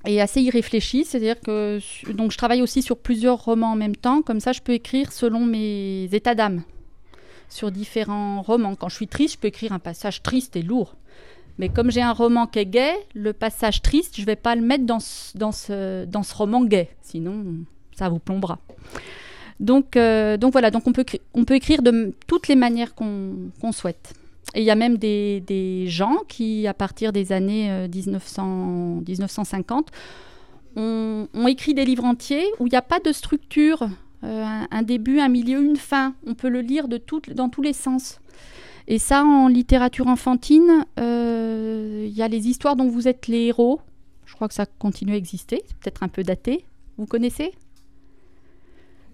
et 0.05 0.21
assez 0.21 0.41
irréfléchi, 0.41 1.03
c'est-à-dire 1.05 1.39
que 1.39 1.79
donc 2.11 2.31
je 2.31 2.37
travaille 2.37 2.61
aussi 2.61 2.81
sur 2.81 2.97
plusieurs 2.97 3.43
romans 3.43 3.73
en 3.73 3.75
même 3.75 3.95
temps, 3.95 4.21
comme 4.21 4.39
ça 4.39 4.53
je 4.53 4.61
peux 4.61 4.73
écrire 4.73 5.11
selon 5.11 5.45
mes 5.45 6.05
états 6.13 6.35
d'âme 6.35 6.63
sur 7.49 7.71
différents 7.71 8.41
romans. 8.41 8.75
Quand 8.75 8.89
je 8.89 8.95
suis 8.95 9.07
triste, 9.07 9.35
je 9.35 9.39
peux 9.39 9.47
écrire 9.47 9.73
un 9.73 9.79
passage 9.79 10.21
triste 10.21 10.55
et 10.55 10.61
lourd. 10.61 10.95
Mais 11.57 11.67
comme 11.67 11.91
j'ai 11.91 12.01
un 12.01 12.13
roman 12.13 12.47
qui 12.47 12.59
est 12.59 12.65
gay, 12.65 12.93
le 13.13 13.33
passage 13.33 13.81
triste, 13.81 14.15
je 14.15 14.21
ne 14.21 14.25
vais 14.27 14.37
pas 14.37 14.55
le 14.55 14.61
mettre 14.61 14.85
dans 14.85 14.99
ce, 15.01 15.37
dans 15.37 15.51
ce, 15.51 16.05
dans 16.05 16.23
ce 16.23 16.33
roman 16.33 16.63
gay, 16.63 16.89
sinon 17.01 17.43
ça 17.93 18.07
vous 18.07 18.19
plombera. 18.19 18.59
Donc, 19.59 19.97
euh, 19.97 20.37
donc 20.37 20.53
voilà, 20.53 20.71
donc 20.71 20.87
on 20.87 20.93
peut, 20.93 21.03
on 21.33 21.43
peut 21.43 21.55
écrire 21.55 21.81
de 21.81 22.15
toutes 22.27 22.47
les 22.47 22.55
manières 22.55 22.95
qu'on 22.95 23.51
qu 23.61 23.73
souhaite. 23.73 24.13
Et 24.55 24.61
il 24.61 24.65
y 24.65 24.71
a 24.71 24.75
même 24.75 24.97
des, 24.97 25.41
des, 25.41 25.87
gens 25.87 26.17
qui, 26.27 26.65
à 26.65 26.73
partir 26.73 27.11
des 27.11 27.31
années 27.31 27.87
1900, 27.93 29.03
1950, 29.07 29.91
ont, 30.75 31.27
ont, 31.33 31.47
écrit 31.47 31.73
des 31.73 31.85
livres 31.85 32.05
entiers 32.05 32.45
où 32.59 32.65
il 32.67 32.71
n'y 32.71 32.77
a 32.77 32.81
pas 32.81 32.99
de 32.99 33.11
structure, 33.11 33.87
euh, 34.23 34.43
un, 34.43 34.67
un, 34.71 34.81
début, 34.81 35.19
un 35.19 35.29
milieu, 35.29 35.61
une 35.61 35.77
fin. 35.77 36.15
On 36.25 36.33
peut 36.33 36.49
le 36.49 36.61
lire 36.61 36.87
de 36.87 36.97
tout, 36.97 37.21
dans 37.33 37.49
tous 37.49 37.61
les 37.61 37.73
sens. 37.73 38.19
Et 38.87 38.97
ça, 38.97 39.23
en 39.23 39.47
littérature 39.47 40.07
enfantine, 40.07 40.85
euh, 40.99 42.05
il 42.07 42.17
y 42.17 42.23
a 42.23 42.27
les 42.27 42.47
histoires 42.47 42.75
dont 42.75 42.89
vous 42.89 43.07
êtes 43.07 43.27
les 43.27 43.45
héros. 43.45 43.79
Je 44.25 44.33
crois 44.33 44.47
que 44.47 44.53
ça 44.53 44.65
continue 44.65 45.13
à 45.13 45.15
exister, 45.15 45.61
c'est 45.67 45.77
peut-être 45.77 46.03
un 46.03 46.07
peu 46.07 46.23
daté. 46.23 46.65
Vous 46.97 47.05
connaissez? 47.05 47.51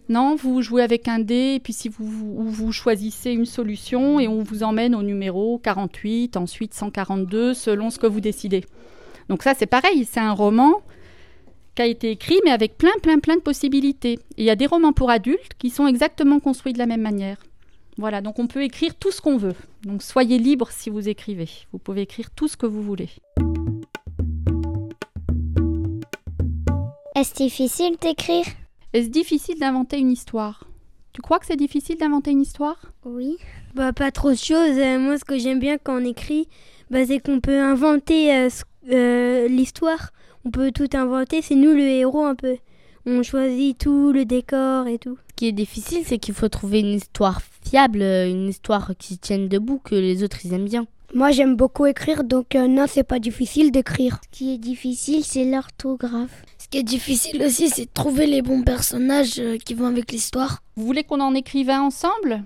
Non, 0.08 0.36
vous 0.36 0.62
jouez 0.62 0.84
avec 0.84 1.08
un 1.08 1.20
dé, 1.20 1.54
et 1.56 1.60
puis 1.60 1.74
si 1.74 1.89
vous, 1.89 2.72
choisissez 2.72 3.32
une 3.32 3.46
solution, 3.46 4.20
et 4.20 4.28
on 4.28 4.44
vous 4.44 4.63
emmène 4.63 4.94
au 4.94 5.02
numéro 5.02 5.58
48, 5.60 6.38
ensuite 6.38 6.74
142, 6.74 7.54
selon 7.54 7.89
ce 7.89 7.98
que 7.98 8.08
vous 8.08 8.22
décidez. 8.22 8.63
Donc 9.30 9.44
ça, 9.44 9.54
c'est 9.56 9.65
pareil, 9.65 10.06
c'est 10.06 10.20
un 10.20 10.34
roman 10.34 10.82
qui 11.76 11.82
a 11.82 11.86
été 11.88 12.12
écrit, 12.12 12.39
mais 12.46 12.52
avec 12.52 12.78
plein, 12.78 12.94
plein, 13.02 13.20
plein 13.20 13.36
de 13.36 13.41
possibilités. 13.41 14.20
Il 14.38 14.46
y 14.46 14.50
a 14.50 14.56
des 14.56 14.68
romans 14.68 14.94
pour 14.94 15.10
adultes 15.10 15.54
qui 15.58 15.70
sont 15.70 15.88
exactement 15.88 16.39
construits 16.39 16.74
de 16.74 16.78
la 16.78 16.86
même 16.86 17.02
manière. 17.02 17.38
Voilà, 17.98 18.22
donc 18.22 18.39
on 18.39 18.48
peut 18.48 18.63
écrire 18.63 18.94
tout 18.96 19.12
ce 19.12 19.22
qu'on 19.22 19.38
veut. 19.38 19.56
Donc 19.84 20.04
soyez 20.04 20.38
libre 20.38 20.70
si 20.72 20.89
vous 20.89 21.10
écrivez. 21.10 21.50
Vous 21.72 21.80
pouvez 21.80 22.02
écrire 22.02 22.30
tout 22.32 22.48
ce 22.48 22.58
que 22.58 22.65
vous 22.65 22.84
voulez. 22.84 23.10
Est-ce 27.15 27.34
difficile 27.34 27.96
d'écrire? 28.02 28.46
Est-ce 28.95 29.10
difficile 29.10 29.60
d'inventer 29.60 29.99
une 29.99 30.10
histoire? 30.10 30.63
Tu 31.12 31.21
crois 31.21 31.38
que 31.39 31.45
c'est 31.45 31.58
difficile 31.58 31.97
d'inventer 31.97 32.31
une 32.31 32.41
histoire? 32.41 32.77
Oui. 33.03 33.36
Bah 33.73 33.91
pas 33.91 34.10
trop 34.10 34.31
de 34.31 34.38
choses. 34.38 34.77
Euh, 34.77 34.99
moi 34.99 35.17
ce 35.17 35.25
que 35.25 35.38
j'aime 35.38 35.60
bien 35.60 35.77
quand 35.77 36.01
on 36.01 36.05
écrit, 36.05 36.47
bah, 36.89 37.05
c'est 37.05 37.19
qu'on 37.19 37.41
peut 37.41 37.60
inventer 37.60 38.34
euh, 38.34 38.49
euh, 38.89 39.49
l'histoire. 39.49 40.12
On 40.45 40.49
peut 40.49 40.71
tout 40.71 40.88
inventer, 40.93 41.41
c'est 41.41 41.55
nous 41.55 41.73
le 41.73 41.81
héros 41.81 42.23
un 42.23 42.36
peu. 42.36 42.55
On 43.05 43.21
choisit 43.21 43.77
tout, 43.77 44.13
le 44.13 44.23
décor 44.23 44.88
et 44.88 44.97
tout. 44.97 45.17
Ce 45.27 45.34
qui 45.36 45.47
est 45.49 45.51
difficile, 45.51 46.03
c'est 46.05 46.17
qu'il 46.17 46.34
faut 46.34 46.47
trouver 46.47 46.79
une 46.79 46.93
histoire 46.93 47.41
fiable, 47.65 48.01
une 48.01 48.47
histoire 48.47 48.93
qui 48.97 49.17
tienne 49.17 49.49
debout, 49.49 49.81
que 49.84 49.95
les 49.95 50.23
autres 50.23 50.38
ils 50.45 50.53
aiment 50.53 50.69
bien. 50.69 50.88
Moi 51.13 51.31
j'aime 51.31 51.58
beaucoup 51.58 51.86
écrire, 51.86 52.23
donc 52.23 52.55
non, 52.55 52.86
c'est 52.88 53.03
pas 53.03 53.19
difficile 53.19 53.73
d'écrire. 53.73 54.21
Ce 54.23 54.38
qui 54.38 54.53
est 54.53 54.58
difficile, 54.58 55.25
c'est 55.25 55.43
l'orthographe. 55.43 56.43
Ce 56.65 56.69
qui 56.71 56.80
est 56.80 56.84
difficile 56.84 57.43
aussi, 57.43 57.69
c'est 57.69 57.86
de 57.86 57.91
trouver 57.93 58.25
les 58.25 58.41
bons 58.41 58.63
personnages 58.63 59.38
euh, 59.38 59.60
qui 59.60 59.75
vont 59.75 59.86
avec 59.86 60.12
l'histoire. 60.12 60.63
Vous 60.75 60.84
voulez 60.84 61.04
qu'on 61.04 61.19
en 61.19 61.36
écrive 61.36 61.69
un 61.69 61.82
ensemble? 61.82 62.43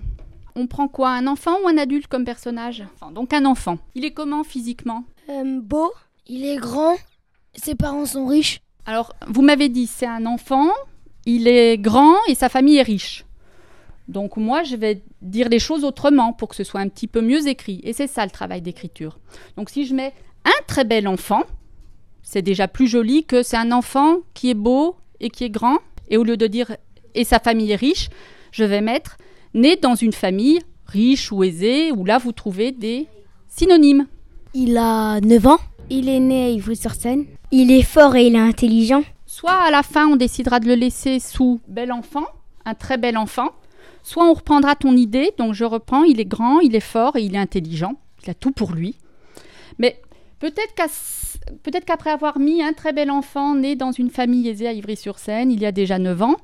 On 0.54 0.66
prend 0.66 0.88
quoi 0.88 1.08
Un 1.08 1.26
enfant 1.26 1.56
ou 1.64 1.68
un 1.68 1.78
adulte 1.78 2.06
comme 2.06 2.26
personnage? 2.26 2.84
Donc 3.14 3.32
un 3.32 3.46
enfant. 3.46 3.78
Il 3.94 4.04
est 4.04 4.10
comment 4.10 4.44
physiquement? 4.44 5.04
Euh, 5.30 5.60
Beau, 5.62 5.90
il 6.26 6.44
est 6.44 6.58
grand, 6.58 6.96
ses 7.54 7.74
parents 7.74 8.04
sont 8.04 8.26
riches. 8.26 8.60
Alors, 8.84 9.14
vous 9.26 9.40
m'avez 9.40 9.70
dit, 9.70 9.86
c'est 9.86 10.04
un 10.04 10.26
enfant, 10.26 10.68
il 11.24 11.48
est 11.48 11.78
grand 11.78 12.16
et 12.28 12.34
sa 12.34 12.50
famille 12.50 12.76
est 12.76 12.82
riche. 12.82 13.24
Donc 14.06 14.36
moi, 14.36 14.64
je 14.64 14.76
vais 14.76 15.02
dire 15.22 15.48
les 15.48 15.58
choses 15.58 15.82
autrement 15.82 16.34
pour 16.34 16.48
que 16.48 16.56
ce 16.56 16.64
soit 16.64 16.80
un 16.80 16.88
petit 16.88 17.06
peu 17.06 17.22
mieux 17.22 17.48
écrit. 17.48 17.80
Et 17.84 17.94
c'est 17.94 18.06
ça 18.06 18.26
le 18.26 18.30
travail 18.30 18.60
d'écriture. 18.60 19.18
Donc 19.56 19.70
si 19.70 19.86
je 19.86 19.94
mets 19.94 20.12
un 20.44 20.62
très 20.66 20.84
bel 20.84 21.08
enfant, 21.08 21.44
c'est 22.30 22.42
déjà 22.42 22.68
plus 22.68 22.86
joli 22.86 23.24
que 23.24 23.42
c'est 23.42 23.56
un 23.56 23.72
enfant 23.72 24.18
qui 24.34 24.50
est 24.50 24.54
beau 24.54 24.94
et 25.18 25.30
qui 25.30 25.42
est 25.42 25.50
grand. 25.50 25.78
Et 26.10 26.16
au 26.16 26.22
lieu 26.22 26.36
de 26.36 26.46
dire 26.46 26.76
et 27.16 27.24
sa 27.24 27.40
famille 27.40 27.72
est 27.72 27.76
riche, 27.76 28.08
je 28.52 28.62
vais 28.62 28.80
mettre 28.80 29.16
né 29.52 29.74
dans 29.74 29.96
une 29.96 30.12
famille 30.12 30.60
riche 30.86 31.32
ou 31.32 31.42
aisée, 31.42 31.90
où 31.90 32.04
là 32.04 32.18
vous 32.18 32.30
trouvez 32.30 32.70
des 32.70 33.08
synonymes. 33.48 34.06
Il 34.54 34.76
a 34.78 35.20
9 35.20 35.46
ans. 35.48 35.58
Il 35.90 36.08
est 36.08 36.20
né 36.20 36.44
à 36.44 36.48
Ivry-sur-Seine. 36.50 37.26
Il 37.50 37.72
est 37.72 37.82
fort 37.82 38.14
et 38.14 38.28
il 38.28 38.36
est 38.36 38.38
intelligent. 38.38 39.02
Soit 39.26 39.50
à 39.50 39.72
la 39.72 39.82
fin 39.82 40.06
on 40.06 40.14
décidera 40.14 40.60
de 40.60 40.68
le 40.68 40.76
laisser 40.76 41.18
sous 41.18 41.60
bel 41.66 41.90
enfant, 41.90 42.26
un 42.64 42.74
très 42.74 42.96
bel 42.96 43.18
enfant, 43.18 43.48
soit 44.04 44.24
on 44.24 44.34
reprendra 44.34 44.76
ton 44.76 44.96
idée, 44.96 45.32
donc 45.36 45.54
je 45.54 45.64
reprends, 45.64 46.04
il 46.04 46.20
est 46.20 46.26
grand, 46.26 46.60
il 46.60 46.76
est 46.76 46.78
fort 46.78 47.16
et 47.16 47.22
il 47.22 47.34
est 47.34 47.38
intelligent, 47.38 47.94
il 48.22 48.30
a 48.30 48.34
tout 48.34 48.52
pour 48.52 48.70
lui. 48.70 48.94
Mais 49.80 50.00
peut-être 50.40 50.74
qu'à 50.74 50.86
peut-être 51.62 51.84
qu'après 51.84 52.10
avoir 52.10 52.38
mis 52.38 52.62
un 52.62 52.72
très 52.72 52.92
bel 52.92 53.10
enfant 53.10 53.54
né 53.54 53.76
dans 53.76 53.92
une 53.92 54.10
famille 54.10 54.48
aisée 54.48 54.66
à 54.66 54.72
Ivry-sur-Seine, 54.72 55.52
il 55.52 55.60
y 55.60 55.66
a 55.66 55.72
déjà 55.72 55.98
9 55.98 56.22
ans, 56.22 56.36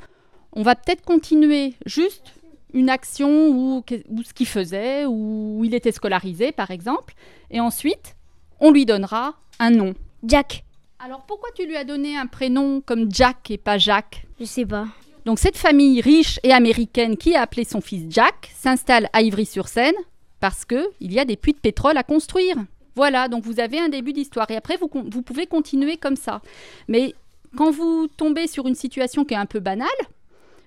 on 0.52 0.62
va 0.62 0.74
peut-être 0.76 1.04
continuer 1.04 1.74
juste 1.84 2.34
une 2.72 2.90
action 2.90 3.48
ou, 3.48 3.82
ce 4.24 4.32
qu'il 4.34 4.46
faisait, 4.46 5.06
ou 5.06 5.58
où 5.58 5.64
il 5.64 5.74
était 5.74 5.92
scolarisé 5.92 6.52
par 6.52 6.70
exemple, 6.70 7.14
et 7.50 7.60
ensuite 7.60 8.16
on 8.60 8.70
lui 8.70 8.86
donnera 8.86 9.34
un 9.58 9.70
nom. 9.70 9.94
Jack. 10.24 10.64
Alors 10.98 11.24
pourquoi 11.26 11.50
tu 11.54 11.66
lui 11.66 11.76
as 11.76 11.84
donné 11.84 12.16
un 12.16 12.26
prénom 12.26 12.80
comme 12.80 13.12
Jack 13.12 13.50
et 13.50 13.58
pas 13.58 13.78
Jacques? 13.78 14.26
Je 14.40 14.44
sais 14.44 14.66
pas. 14.66 14.86
Donc 15.24 15.38
cette 15.38 15.56
famille 15.56 16.00
riche 16.00 16.38
et 16.42 16.52
américaine 16.52 17.16
qui 17.16 17.34
a 17.34 17.42
appelé 17.42 17.64
son 17.64 17.80
fils 17.80 18.06
Jack 18.10 18.50
s'installe 18.54 19.08
à 19.12 19.22
Ivry-sur-Seine 19.22 19.94
parce 20.40 20.64
qu'il 20.64 20.86
y 21.00 21.18
a 21.18 21.24
des 21.24 21.36
puits 21.36 21.52
de 21.52 21.58
pétrole 21.58 21.96
à 21.96 22.02
construire. 22.02 22.56
Voilà, 22.96 23.28
donc 23.28 23.44
vous 23.44 23.60
avez 23.60 23.78
un 23.78 23.90
début 23.90 24.14
d'histoire. 24.14 24.50
Et 24.50 24.56
après, 24.56 24.78
vous, 24.78 24.88
pouvez 24.88 25.46
continuer 25.46 25.98
comme 25.98 26.16
ça. 26.16 26.40
Mais 26.88 27.14
quand 27.54 27.70
vous 27.70 28.08
tombez 28.08 28.46
sur 28.46 28.66
une 28.66 28.74
situation 28.74 29.24
qui 29.26 29.34
est 29.34 29.38
un 29.38 29.46
peu 29.46 29.60
banale, 29.60 29.88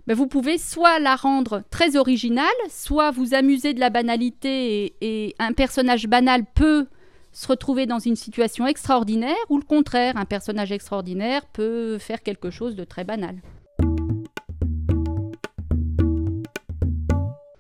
ben 0.05 0.15
vous 0.15 0.27
pouvez 0.27 0.59
soit 0.59 0.99
la 0.99 1.15
rendre 1.15 1.63
très 1.71 1.95
originale, 1.95 2.45
soit 2.69 3.09
vous 3.09 3.33
amuser 3.33 3.73
de 3.73 3.79
la 3.79 3.89
banalité 3.89 4.93
et, 5.01 5.35
un 5.39 5.53
personnage 5.53 6.07
banal 6.07 6.45
peut 6.53 6.85
se 7.31 7.47
retrouver 7.47 7.85
dans 7.85 7.99
une 7.99 8.15
situation 8.15 8.65
extraordinaire, 8.65 9.35
ou 9.49 9.57
le 9.57 9.63
contraire, 9.63 10.17
un 10.17 10.25
personnage 10.25 10.71
extraordinaire 10.71 11.45
peut 11.47 11.97
faire 11.99 12.23
quelque 12.23 12.49
chose 12.49 12.75
de 12.75 12.83
très 12.83 13.03
banal. 13.03 13.35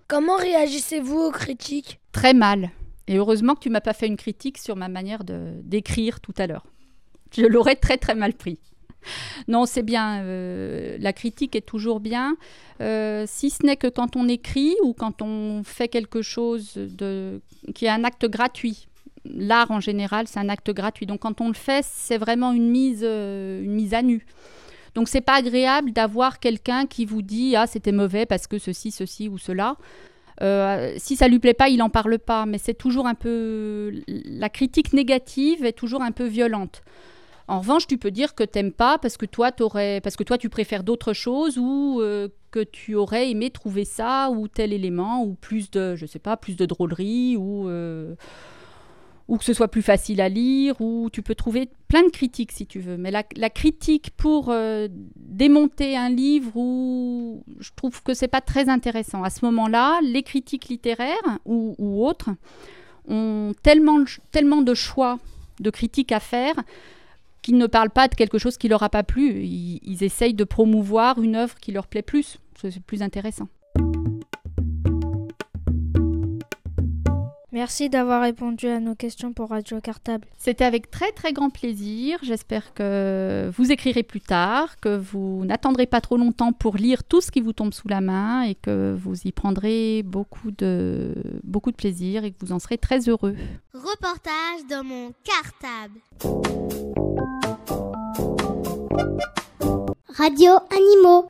Comment 0.07 0.37
réagissez-vous 0.37 1.17
aux 1.17 1.31
critiques? 1.31 1.99
Très 2.11 2.33
mal. 2.33 2.71
Et 3.09 3.17
heureusement 3.17 3.55
que 3.55 3.59
tu 3.59 3.71
m'as 3.71 3.81
pas 3.81 3.93
fait 3.93 4.05
une 4.05 4.17
critique 4.17 4.59
sur 4.59 4.75
ma 4.75 4.87
manière 4.87 5.23
d'écrire 5.25 6.21
tout 6.21 6.33
à 6.37 6.45
l'heure. 6.45 6.65
Je 7.35 7.43
l'aurais 7.43 7.75
très 7.75 7.97
très 7.97 8.13
mal 8.13 8.33
pris. 8.33 8.59
Non, 9.47 9.65
c'est 9.65 9.81
bien. 9.81 10.21
Euh, 10.21 10.97
la 10.99 11.11
critique 11.11 11.55
est 11.55 11.65
toujours 11.65 11.99
bien, 12.01 12.37
euh, 12.81 13.23
si 13.27 13.49
ce 13.49 13.65
n'est 13.65 13.77
que 13.77 13.87
quand 13.87 14.15
on 14.15 14.27
écrit 14.27 14.75
ou 14.83 14.93
quand 14.93 15.21
on 15.21 15.63
fait 15.63 15.87
quelque 15.87 16.21
chose 16.21 16.79
qui 17.73 17.85
est 17.85 17.89
un 17.89 18.03
acte 18.03 18.27
gratuit. 18.27 18.87
L'art 19.25 19.71
en 19.71 19.79
général, 19.79 20.27
c'est 20.27 20.39
un 20.39 20.49
acte 20.49 20.71
gratuit. 20.71 21.05
Donc 21.05 21.21
quand 21.21 21.41
on 21.41 21.47
le 21.47 21.53
fait, 21.53 21.83
c'est 21.89 22.17
vraiment 22.17 22.51
une 22.51 22.69
mise, 22.69 23.01
euh, 23.03 23.63
une 23.63 23.73
mise 23.73 23.93
à 23.93 24.03
nu. 24.03 24.25
Donc 24.93 25.07
c'est 25.07 25.21
pas 25.21 25.35
agréable 25.35 25.93
d'avoir 25.93 26.39
quelqu'un 26.39 26.85
qui 26.85 27.05
vous 27.05 27.21
dit 27.21 27.55
ah 27.55 27.65
c'était 27.65 27.91
mauvais 27.91 28.25
parce 28.25 28.45
que 28.45 28.59
ceci, 28.59 28.91
ceci 28.91 29.27
ou 29.29 29.37
cela. 29.37 29.77
Euh, 30.41 30.93
si 30.97 31.15
ça 31.15 31.27
lui 31.27 31.39
plaît 31.39 31.53
pas, 31.53 31.69
il 31.69 31.77
n'en 31.77 31.89
parle 31.89 32.17
pas, 32.17 32.45
mais 32.45 32.57
c'est 32.57 32.73
toujours 32.73 33.07
un 33.07 33.15
peu 33.15 33.91
la 34.07 34.49
critique 34.49 34.93
négative 34.93 35.65
est 35.65 35.73
toujours 35.73 36.01
un 36.01 36.11
peu 36.11 36.25
violente. 36.25 36.81
En 37.47 37.59
revanche, 37.59 37.87
tu 37.87 37.97
peux 37.97 38.11
dire 38.11 38.35
que 38.35 38.43
t'aimes 38.43 38.71
pas 38.71 38.99
parce 38.99 39.17
que 39.17 39.25
toi 39.25 39.51
parce 39.51 40.15
que 40.15 40.23
toi 40.23 40.37
tu 40.37 40.49
préfères 40.49 40.83
d'autres 40.83 41.13
choses 41.13 41.57
ou 41.57 41.99
euh, 41.99 42.27
que 42.51 42.63
tu 42.63 42.93
aurais 42.93 43.31
aimé 43.31 43.49
trouver 43.49 43.85
ça 43.85 44.29
ou 44.29 44.47
tel 44.47 44.71
élément 44.71 45.23
ou 45.23 45.33
plus 45.33 45.71
de, 45.71 45.95
je 45.95 46.05
sais 46.05 46.19
pas, 46.19 46.37
plus 46.37 46.55
de 46.55 46.65
drôlerie 46.67 47.37
ou 47.37 47.67
euh, 47.67 48.13
ou 49.29 49.37
que 49.37 49.45
ce 49.45 49.53
soit 49.53 49.67
plus 49.67 49.83
facile 49.83 50.21
à 50.21 50.27
lire, 50.27 50.81
ou 50.81 51.09
tu 51.13 51.21
peux 51.21 51.35
trouver 51.35 51.69
plein 51.87 52.03
de 52.03 52.09
critiques 52.09 52.51
si 52.51 52.65
tu 52.65 52.79
veux. 52.79 52.97
Mais 52.97 53.11
la, 53.11 53.49
critique 53.51 54.09
pour 54.17 54.49
euh, 54.49 54.87
démonter 55.15 55.95
un 55.95 56.09
livre, 56.09 56.51
ou 56.55 57.43
je 57.59 57.69
trouve 57.75 58.01
que 58.01 58.15
c'est 58.15 58.27
pas 58.27 58.41
très 58.41 58.69
intéressant. 58.69 59.23
À 59.23 59.29
ce 59.29 59.45
moment-là, 59.45 59.99
les 60.01 60.23
critiques 60.23 60.67
littéraires 60.67 61.37
ou, 61.45 62.03
autres 62.03 62.31
ont 63.07 63.53
tellement, 63.61 63.99
de 64.61 64.73
choix 64.73 65.19
de 65.59 65.69
critiques 65.69 66.11
à 66.11 66.19
faire 66.19 66.55
qu'ils 67.43 67.57
ne 67.57 67.67
parlent 67.67 67.91
pas 67.91 68.07
de 68.07 68.15
quelque 68.15 68.39
chose 68.39 68.57
qui 68.57 68.67
leur 68.67 68.81
a 68.81 68.89
pas 68.89 69.03
plu. 69.03 69.43
Ils, 69.43 69.79
ils 69.83 70.03
essayent 70.03 70.33
de 70.33 70.43
promouvoir 70.43 71.21
une 71.21 71.35
œuvre 71.35 71.55
qui 71.55 71.71
leur 71.71 71.85
plaît 71.85 72.01
plus. 72.01 72.39
C'est 72.59 72.81
plus 72.81 73.03
intéressant. 73.03 73.47
Merci 77.51 77.89
d'avoir 77.89 78.21
répondu 78.21 78.67
à 78.67 78.79
nos 78.79 78.93
questions 78.93 79.33
pour 79.33 79.49
Radio 79.49 79.81
Cartable. 79.81 80.27
C'était 80.37 80.65
avec 80.65 80.91
très 80.91 81.11
très 81.11 81.33
grand 81.33 81.49
plaisir. 81.49 82.19
J'espère 82.21 82.75
que 82.75 83.51
vous 83.57 83.71
écrirez 83.71 84.03
plus 84.03 84.21
tard, 84.21 84.79
que 84.79 84.95
vous 84.95 85.43
n'attendrez 85.45 85.87
pas 85.87 85.99
trop 85.99 86.17
longtemps 86.17 86.53
pour 86.53 86.77
lire 86.77 87.03
tout 87.03 87.21
ce 87.21 87.31
qui 87.31 87.41
vous 87.41 87.53
tombe 87.53 87.73
sous 87.73 87.87
la 87.87 88.01
main 88.01 88.43
et 88.43 88.53
que 88.53 88.95
vous 88.95 89.15
y 89.23 89.31
prendrez 89.31 90.03
beaucoup 90.03 90.51
de, 90.51 91.15
beaucoup 91.43 91.71
de 91.71 91.75
plaisir 91.75 92.23
et 92.23 92.31
que 92.31 92.37
vous 92.45 92.51
en 92.51 92.59
serez 92.59 92.77
très 92.77 93.09
heureux. 93.09 93.35
Reportage 93.73 94.67
dans 94.69 94.83
mon 94.83 95.11
cartable. 95.23 95.99
Radio 100.09 100.51
Animaux. 100.69 101.29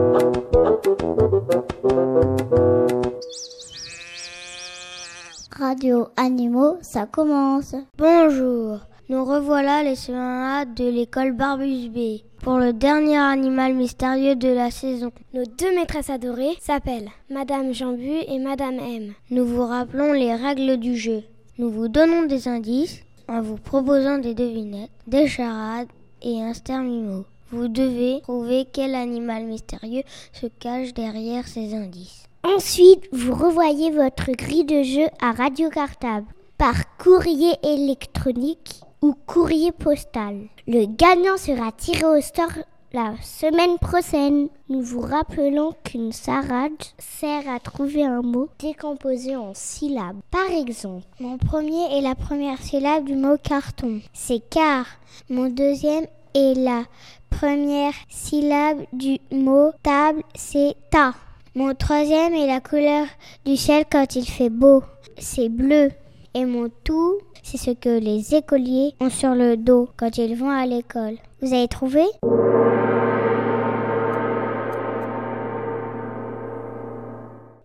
commence. 7.11 7.75
Bonjour, 7.97 8.79
nous 9.09 9.25
revoilà 9.25 9.83
les 9.83 9.95
CE1A 9.95 10.73
de 10.73 10.89
l'école 10.89 11.33
Barbus 11.33 11.89
B 11.89 12.21
pour 12.41 12.57
le 12.57 12.71
dernier 12.73 13.17
animal 13.17 13.73
mystérieux 13.73 14.35
de 14.35 14.47
la 14.47 14.71
saison. 14.71 15.11
Nos 15.33 15.43
deux 15.43 15.75
maîtresses 15.75 16.09
adorées 16.09 16.55
s'appellent 16.59 17.09
Madame 17.29 17.73
Jambu 17.73 18.21
et 18.27 18.39
Madame 18.39 18.79
M. 18.79 19.13
Nous 19.29 19.45
vous 19.45 19.65
rappelons 19.65 20.13
les 20.13 20.33
règles 20.33 20.77
du 20.77 20.95
jeu. 20.95 21.23
Nous 21.57 21.69
vous 21.69 21.89
donnons 21.89 22.25
des 22.25 22.47
indices 22.47 23.01
en 23.27 23.41
vous 23.41 23.57
proposant 23.57 24.17
des 24.17 24.33
devinettes, 24.33 24.91
des 25.05 25.27
charades 25.27 25.89
et 26.21 26.41
un 26.41 26.53
stermimo. 26.53 27.25
Vous 27.51 27.67
devez 27.67 28.21
trouver 28.21 28.65
quel 28.71 28.95
animal 28.95 29.43
mystérieux 29.43 30.03
se 30.31 30.47
cache 30.47 30.93
derrière 30.93 31.47
ces 31.47 31.73
indices. 31.73 32.23
Ensuite, 32.43 33.07
vous 33.11 33.35
revoyez 33.35 33.91
votre 33.91 34.31
grille 34.31 34.65
de 34.65 34.81
jeu 34.83 35.07
à 35.21 35.33
Radio 35.33 35.69
Cartable 35.69 36.25
par 36.61 36.95
courrier 36.97 37.55
électronique 37.63 38.81
ou 39.01 39.15
courrier 39.25 39.71
postal. 39.71 40.41
Le 40.67 40.85
gagnant 40.85 41.35
sera 41.35 41.71
tiré 41.71 42.03
au 42.03 42.21
sort 42.21 42.63
la 42.93 43.15
semaine 43.23 43.79
prochaine. 43.79 44.47
Nous 44.69 44.83
vous 44.83 45.01
rappelons 45.01 45.73
qu'une 45.83 46.11
sarade 46.11 46.83
sert 46.99 47.49
à 47.49 47.59
trouver 47.59 48.05
un 48.05 48.21
mot 48.21 48.47
décomposé 48.59 49.35
en 49.35 49.55
syllabes. 49.55 50.19
Par 50.29 50.51
exemple, 50.51 51.03
mon 51.19 51.39
premier 51.39 51.97
est 51.97 52.01
la 52.01 52.13
première 52.13 52.61
syllabe 52.61 53.05
du 53.05 53.15
mot 53.15 53.37
carton. 53.41 53.99
C'est 54.13 54.47
car. 54.51 54.85
Mon 55.31 55.49
deuxième 55.49 56.05
est 56.35 56.53
la 56.53 56.83
première 57.31 57.95
syllabe 58.07 58.85
du 58.93 59.17
mot 59.31 59.71
table. 59.81 60.21
C'est 60.35 60.75
ta. 60.91 61.15
Mon 61.55 61.73
troisième 61.73 62.35
est 62.35 62.45
la 62.45 62.61
couleur 62.61 63.07
du 63.45 63.57
ciel 63.57 63.83
quand 63.91 64.15
il 64.15 64.27
fait 64.27 64.51
beau. 64.51 64.83
C'est 65.17 65.49
bleu. 65.49 65.89
Et 66.33 66.45
mon 66.45 66.69
tout, 66.85 67.17
c'est 67.43 67.57
ce 67.57 67.71
que 67.71 67.99
les 67.99 68.33
écoliers 68.35 68.93
ont 69.01 69.09
sur 69.09 69.35
le 69.35 69.57
dos 69.57 69.89
quand 69.97 70.17
ils 70.17 70.33
vont 70.35 70.49
à 70.49 70.65
l'école. 70.65 71.15
Vous 71.41 71.53
avez 71.53 71.67
trouvé? 71.67 72.03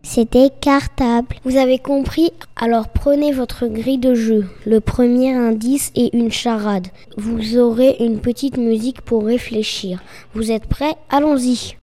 C'était 0.03 0.51
cartable. 0.61 1.37
Vous 1.45 1.57
avez 1.59 1.79
compris? 1.79 2.33
Alors 2.57 2.89
prenez 2.89 3.31
votre 3.31 3.69
grille 3.69 3.99
de 3.99 4.15
jeu, 4.15 4.47
le 4.65 4.81
premier 4.81 5.33
indice 5.33 5.93
et 5.95 6.17
une 6.17 6.33
charade. 6.33 6.89
Vous 7.17 7.59
aurez 7.59 7.97
une 8.01 8.19
petite 8.19 8.57
musique 8.57 9.03
pour 9.03 9.27
réfléchir. 9.27 10.03
Vous 10.35 10.51
êtes 10.51 10.67
prêts? 10.67 10.97
Allons-y. 11.09 11.77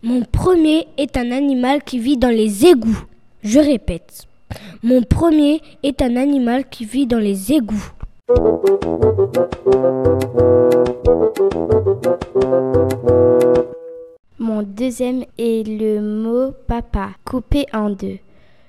Mon 0.00 0.22
premier 0.22 0.86
est 0.96 1.16
un 1.16 1.32
animal 1.32 1.82
qui 1.82 1.98
vit 1.98 2.16
dans 2.16 2.28
les 2.28 2.64
égouts. 2.64 3.04
Je 3.42 3.58
répète. 3.58 4.28
Mon 4.84 5.02
premier 5.02 5.60
est 5.82 6.00
un 6.02 6.14
animal 6.14 6.68
qui 6.68 6.84
vit 6.84 7.08
dans 7.08 7.18
les 7.18 7.52
égouts. 7.52 7.90
Mon 14.38 14.62
deuxième 14.62 15.24
est 15.36 15.66
le 15.66 16.00
mot 16.00 16.52
papa, 16.68 17.08
coupé 17.24 17.66
en 17.72 17.90
deux. 17.90 18.18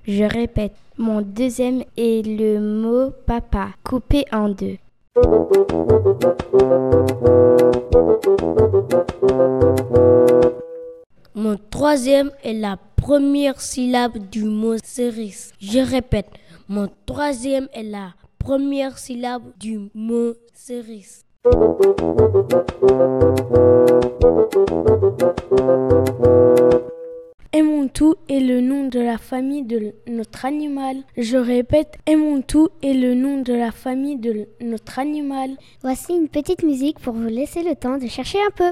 Je 0.07 0.23
répète, 0.23 0.73
mon 0.97 1.21
deuxième 1.21 1.83
est 1.95 2.25
le 2.25 2.59
mot 2.59 3.11
papa, 3.27 3.67
coupé 3.83 4.25
en 4.31 4.49
deux. 4.49 4.77
Mon 11.35 11.57
troisième 11.69 12.31
est 12.43 12.53
la 12.53 12.77
première 12.95 13.61
syllabe 13.61 14.17
du 14.31 14.43
mot 14.43 14.77
cerise. 14.83 15.53
Je 15.59 15.79
répète, 15.79 16.29
mon 16.67 16.89
troisième 17.05 17.67
est 17.73 17.83
la 17.83 18.13
première 18.39 18.97
syllabe 18.97 19.43
du 19.59 19.89
mot 19.93 20.33
cerise. 20.55 21.23
Le 28.41 28.61
nom 28.61 28.87
de 28.87 29.01
la 29.01 29.17
famille 29.17 29.63
de 29.63 29.93
notre 30.07 30.45
animal. 30.45 30.95
Je 31.17 31.35
répète, 31.35 31.97
et 32.05 32.15
mon 32.15 32.41
tout 32.41 32.69
est 32.81 32.93
le 32.93 33.13
nom 33.13 33.41
de 33.41 33.53
la 33.53 33.71
famille 33.71 34.15
de 34.15 34.47
notre 34.61 34.97
animal. 34.97 35.49
Voici 35.81 36.13
une 36.13 36.29
petite 36.29 36.63
musique 36.63 36.99
pour 36.99 37.13
vous 37.13 37.27
laisser 37.27 37.63
le 37.63 37.75
temps 37.75 37.97
de 37.97 38.07
chercher 38.07 38.37
un 38.39 38.51
peu. 38.55 38.71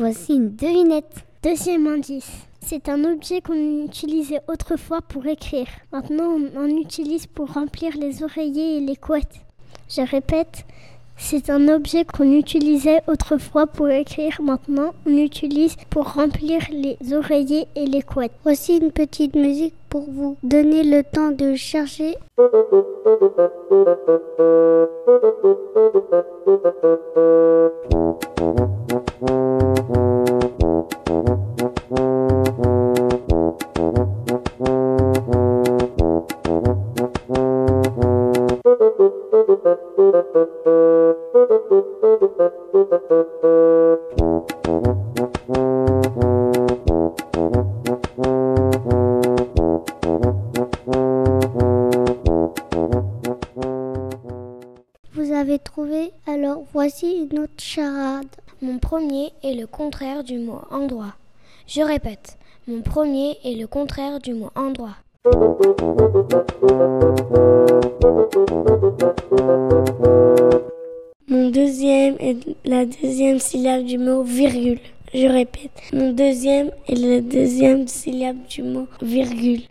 Voici 0.00 0.32
une 0.32 0.56
devinette. 0.56 1.26
Deuxième 1.42 1.86
indice. 1.86 2.30
C'est 2.64 2.88
un 2.88 3.04
objet 3.04 3.42
qu'on 3.42 3.84
utilisait 3.84 4.40
autrefois 4.48 5.02
pour 5.02 5.26
écrire. 5.26 5.66
Maintenant, 5.92 6.38
on 6.38 6.58
en 6.58 6.68
utilise 6.68 7.26
pour 7.26 7.52
remplir 7.52 7.94
les 7.98 8.22
oreillers 8.22 8.78
et 8.78 8.80
les 8.80 8.96
couettes. 8.96 9.40
Je 9.90 10.00
répète, 10.00 10.64
c'est 11.18 11.50
un 11.50 11.68
objet 11.68 12.06
qu'on 12.06 12.32
utilisait 12.32 13.02
autrefois 13.08 13.66
pour 13.66 13.90
écrire. 13.90 14.40
Maintenant, 14.40 14.94
on 15.06 15.18
utilise 15.18 15.76
pour 15.90 16.14
remplir 16.14 16.62
les 16.70 16.96
oreillers 17.12 17.66
et 17.76 17.84
les 17.84 18.02
couettes. 18.02 18.32
Voici 18.42 18.78
une 18.78 18.92
petite 18.92 19.36
musique 19.36 19.74
pour 19.90 20.10
vous 20.10 20.38
donner 20.42 20.82
le 20.82 21.02
temps 21.02 21.30
de 21.30 21.54
chercher. 21.56 22.16
Le 59.60 59.66
contraire 59.66 60.24
du 60.24 60.38
mot 60.38 60.60
endroit. 60.70 61.14
Je 61.66 61.82
répète, 61.82 62.38
mon 62.66 62.80
premier 62.80 63.36
est 63.44 63.56
le 63.60 63.66
contraire 63.66 64.18
du 64.18 64.32
mot 64.32 64.50
endroit. 64.54 64.96
Mon 71.28 71.50
deuxième 71.50 72.16
est 72.20 72.38
la 72.64 72.86
deuxième 72.86 73.38
syllabe 73.38 73.84
du 73.84 73.98
mot 73.98 74.22
virgule. 74.22 74.80
Je 75.12 75.26
répète, 75.26 75.78
mon 75.92 76.12
deuxième 76.12 76.70
est 76.88 76.94
la 76.94 77.20
deuxième 77.20 77.86
syllabe 77.86 78.38
du 78.48 78.62
mot 78.62 78.86
virgule. 79.02 79.62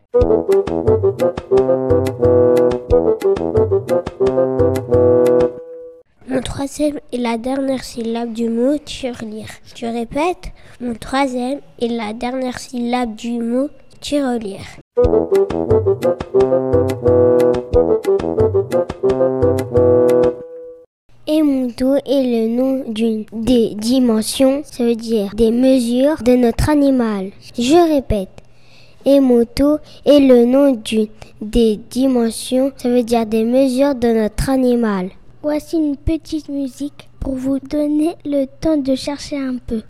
Mon 6.29 6.41
troisième 6.41 6.99
est 7.11 7.17
la 7.17 7.39
dernière 7.39 7.83
syllabe 7.83 8.33
du 8.33 8.49
mot 8.49 8.77
tirelire. 8.77 9.47
Je 9.75 9.87
répète, 9.87 10.51
mon 10.79 10.93
troisième 10.93 11.59
est 11.81 11.87
la 11.87 12.13
dernière 12.13 12.59
syllabe 12.59 13.15
du 13.15 13.39
mot 13.39 13.69
tirelire. 13.99 14.61
Et 21.25 21.41
Monto 21.41 21.95
est 21.95 22.03
le 22.05 22.47
nom 22.47 22.83
d'une 22.87 23.25
des 23.33 23.73
dimensions, 23.73 24.61
ça 24.65 24.83
veut 24.83 24.95
dire 24.95 25.33
des 25.33 25.49
mesures 25.49 26.21
de 26.21 26.35
notre 26.35 26.69
animal. 26.69 27.31
Je 27.57 27.91
répète. 27.91 28.29
Emoto 29.03 29.79
est 30.05 30.19
le 30.19 30.45
nom 30.45 30.73
d'une 30.73 31.07
des 31.41 31.79
dimensions, 31.89 32.71
ça 32.77 32.89
veut 32.89 33.01
dire 33.01 33.25
des 33.25 33.45
mesures 33.45 33.95
de 33.95 34.09
notre 34.09 34.49
animal. 34.49 35.09
Voici 35.41 35.78
une 35.78 35.95
petite 35.95 36.49
musique 36.49 37.10
pour 37.21 37.36
vous 37.36 37.60
donner 37.60 38.17
le 38.25 38.45
temps 38.45 38.75
de 38.75 38.93
chercher 38.93 39.38
un 39.38 39.56
peu. 39.58 39.82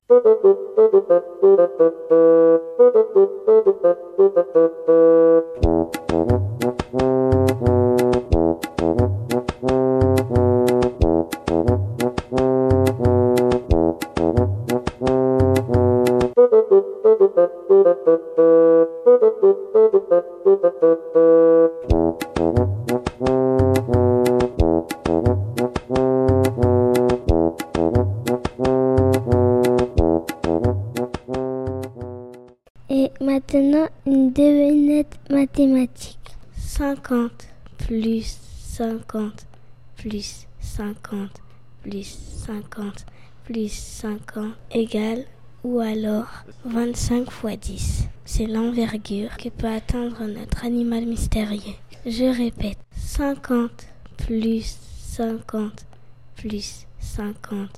50 37.10 37.32
plus 37.80 38.38
50 38.78 39.48
plus 39.98 40.46
50 40.60 41.42
plus 41.82 42.20
50 42.46 43.06
plus 43.46 43.72
50 43.74 44.54
égale 44.70 45.26
ou 45.64 45.80
alors 45.80 46.28
25 46.66 47.32
fois 47.32 47.56
10. 47.56 48.04
C'est 48.26 48.46
l'envergure 48.46 49.36
que 49.38 49.50
peut 49.50 49.66
atteindre 49.66 50.24
notre 50.26 50.64
animal 50.66 51.08
mystérieux. 51.08 51.74
Je 52.06 52.26
répète, 52.26 52.78
50 52.96 53.72
plus 54.18 54.78
50 55.00 55.88
plus 56.36 56.86
50 57.00 57.70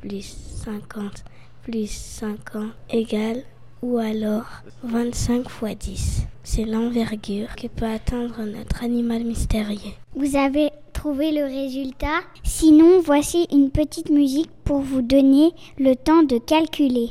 plus 0.00 0.34
50 0.64 1.24
plus 1.62 1.90
50 1.90 2.72
égale 2.88 3.42
ou 3.82 3.98
alors 3.98 4.44
25 4.84 5.48
fois 5.48 5.74
10. 5.74 6.26
C'est 6.42 6.64
l'envergure 6.64 7.54
que 7.56 7.66
peut 7.66 7.86
atteindre 7.86 8.42
notre 8.44 8.82
animal 8.82 9.24
mystérieux. 9.24 9.92
Vous 10.14 10.36
avez 10.36 10.70
trouvé 10.92 11.30
le 11.32 11.44
résultat? 11.44 12.20
Sinon, 12.42 13.00
voici 13.00 13.46
une 13.52 13.70
petite 13.70 14.10
musique 14.10 14.50
pour 14.64 14.80
vous 14.80 15.02
donner 15.02 15.52
le 15.78 15.94
temps 15.94 16.22
de 16.22 16.38
calculer. 16.38 17.10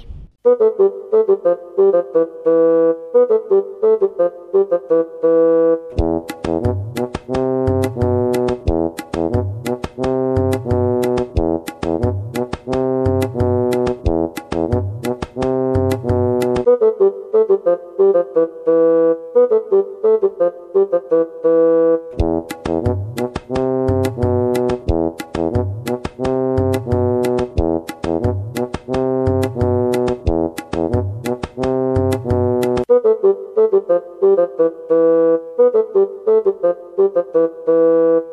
Si 38.17 38.23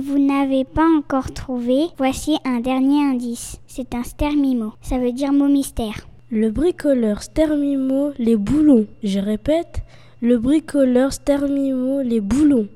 vous 0.00 0.18
n'avez 0.18 0.64
pas 0.64 0.86
encore 0.96 1.32
trouvé, 1.32 1.88
voici 1.98 2.38
un 2.46 2.60
dernier 2.60 3.02
indice. 3.02 3.60
C'est 3.66 3.94
un 3.94 4.04
stermimo. 4.04 4.72
Ça 4.80 4.98
veut 4.98 5.12
dire 5.12 5.32
mot 5.32 5.48
mystère. 5.48 6.06
Le 6.30 6.50
bricoleur 6.50 7.22
Stermimo 7.22 8.12
les 8.18 8.36
boulons. 8.36 8.86
Je 9.02 9.18
répète, 9.18 9.82
le 10.22 10.38
bricoleur 10.38 11.12
Stermimo 11.12 12.00
les 12.00 12.20
boulons. 12.22 12.68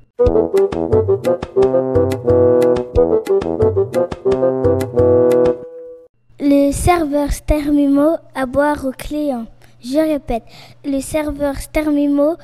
Le 6.38 6.70
serveur 6.70 7.32
Stermimo 7.32 8.18
à 8.34 8.44
boire 8.44 8.84
aux 8.84 8.92
clients. 8.92 9.46
Je 9.82 9.96
répète, 9.96 10.42
le 10.84 11.00
serveur 11.00 11.56
Stermimo 11.56 12.36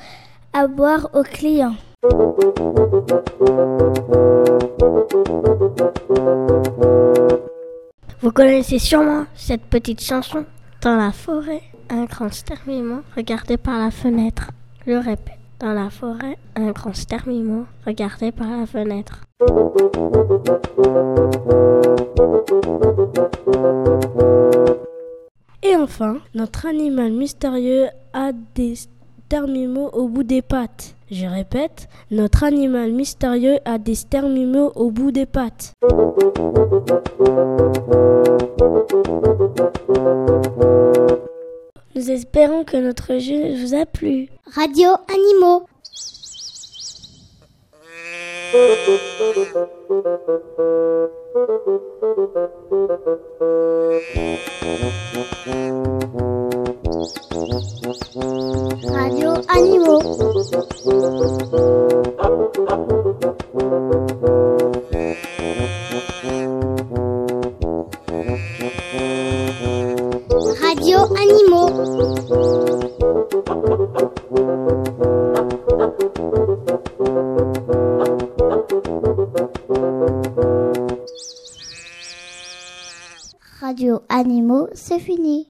à 0.51 0.65
boire 0.65 1.11
aux 1.13 1.21
clients. 1.21 1.75
Vous 8.21 8.31
connaissez 8.31 8.79
sûrement 8.79 9.25
cette 9.35 9.65
petite 9.65 10.01
chanson. 10.01 10.43
Dans 10.81 10.95
la 10.95 11.11
forêt, 11.11 11.61
un 11.91 12.05
grand 12.05 12.33
stermimo 12.33 13.01
regardé 13.15 13.57
par 13.57 13.77
la 13.77 13.91
fenêtre. 13.91 14.49
Je 14.87 14.93
répète, 14.93 15.37
dans 15.59 15.73
la 15.73 15.91
forêt, 15.91 16.39
un 16.55 16.71
grand 16.71 16.95
stermimo 16.95 17.67
regardé 17.85 18.31
par 18.31 18.49
la 18.49 18.65
fenêtre. 18.65 19.21
Et 25.61 25.75
enfin, 25.75 26.17
notre 26.33 26.65
animal 26.65 27.11
mystérieux 27.11 27.87
a 28.13 28.31
des 28.55 28.75
stermimos 28.75 29.89
au 29.93 30.07
bout 30.07 30.23
des 30.23 30.41
pattes. 30.41 30.95
Je 31.09 31.25
répète, 31.25 31.87
notre 32.11 32.43
animal 32.43 32.91
mystérieux 32.91 33.57
a 33.65 33.77
des 33.77 33.95
stermimos 33.95 34.71
au 34.75 34.91
bout 34.91 35.11
des 35.11 35.25
pattes. 35.25 35.73
Nous 41.95 42.11
espérons 42.11 42.63
que 42.63 42.77
notre 42.77 43.19
jeu 43.19 43.55
vous 43.55 43.75
a 43.75 43.85
plu. 43.85 44.29
Radio 44.55 44.89
Animaux. 45.07 45.65
Radio 48.53 48.93
Animaux. 71.17 71.73
Radio 83.61 84.01
Animaux. 84.09 84.67
C'est 84.73 84.97
fini. 84.99 85.47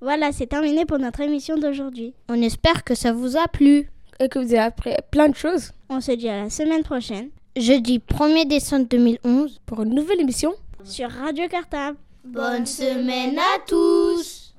Voilà, 0.00 0.32
c'est 0.32 0.46
terminé 0.46 0.84
pour 0.84 0.98
notre 0.98 1.20
émission 1.22 1.56
d'aujourd'hui. 1.56 2.12
On 2.28 2.42
espère 2.42 2.84
que 2.84 2.94
ça 2.94 3.12
vous 3.12 3.38
a 3.38 3.48
plu. 3.48 3.88
Et 4.20 4.28
que 4.28 4.38
vous 4.38 4.52
avez 4.52 4.58
appris 4.58 4.90
plein 5.10 5.30
de 5.30 5.34
choses. 5.34 5.70
On 5.88 6.02
se 6.02 6.12
dit 6.12 6.28
à 6.28 6.42
la 6.42 6.50
semaine 6.50 6.82
prochaine 6.82 7.30
Jeudi 7.56 7.98
1er 7.98 8.46
décembre 8.46 8.86
2011 8.90 9.60
pour 9.64 9.82
une 9.82 9.94
nouvelle 9.94 10.20
émission 10.20 10.52
sur 10.84 11.10
Radio 11.10 11.48
Cartable. 11.48 11.96
Bonne 12.24 12.66
semaine 12.66 13.38
à 13.38 13.58
tous 13.66 14.54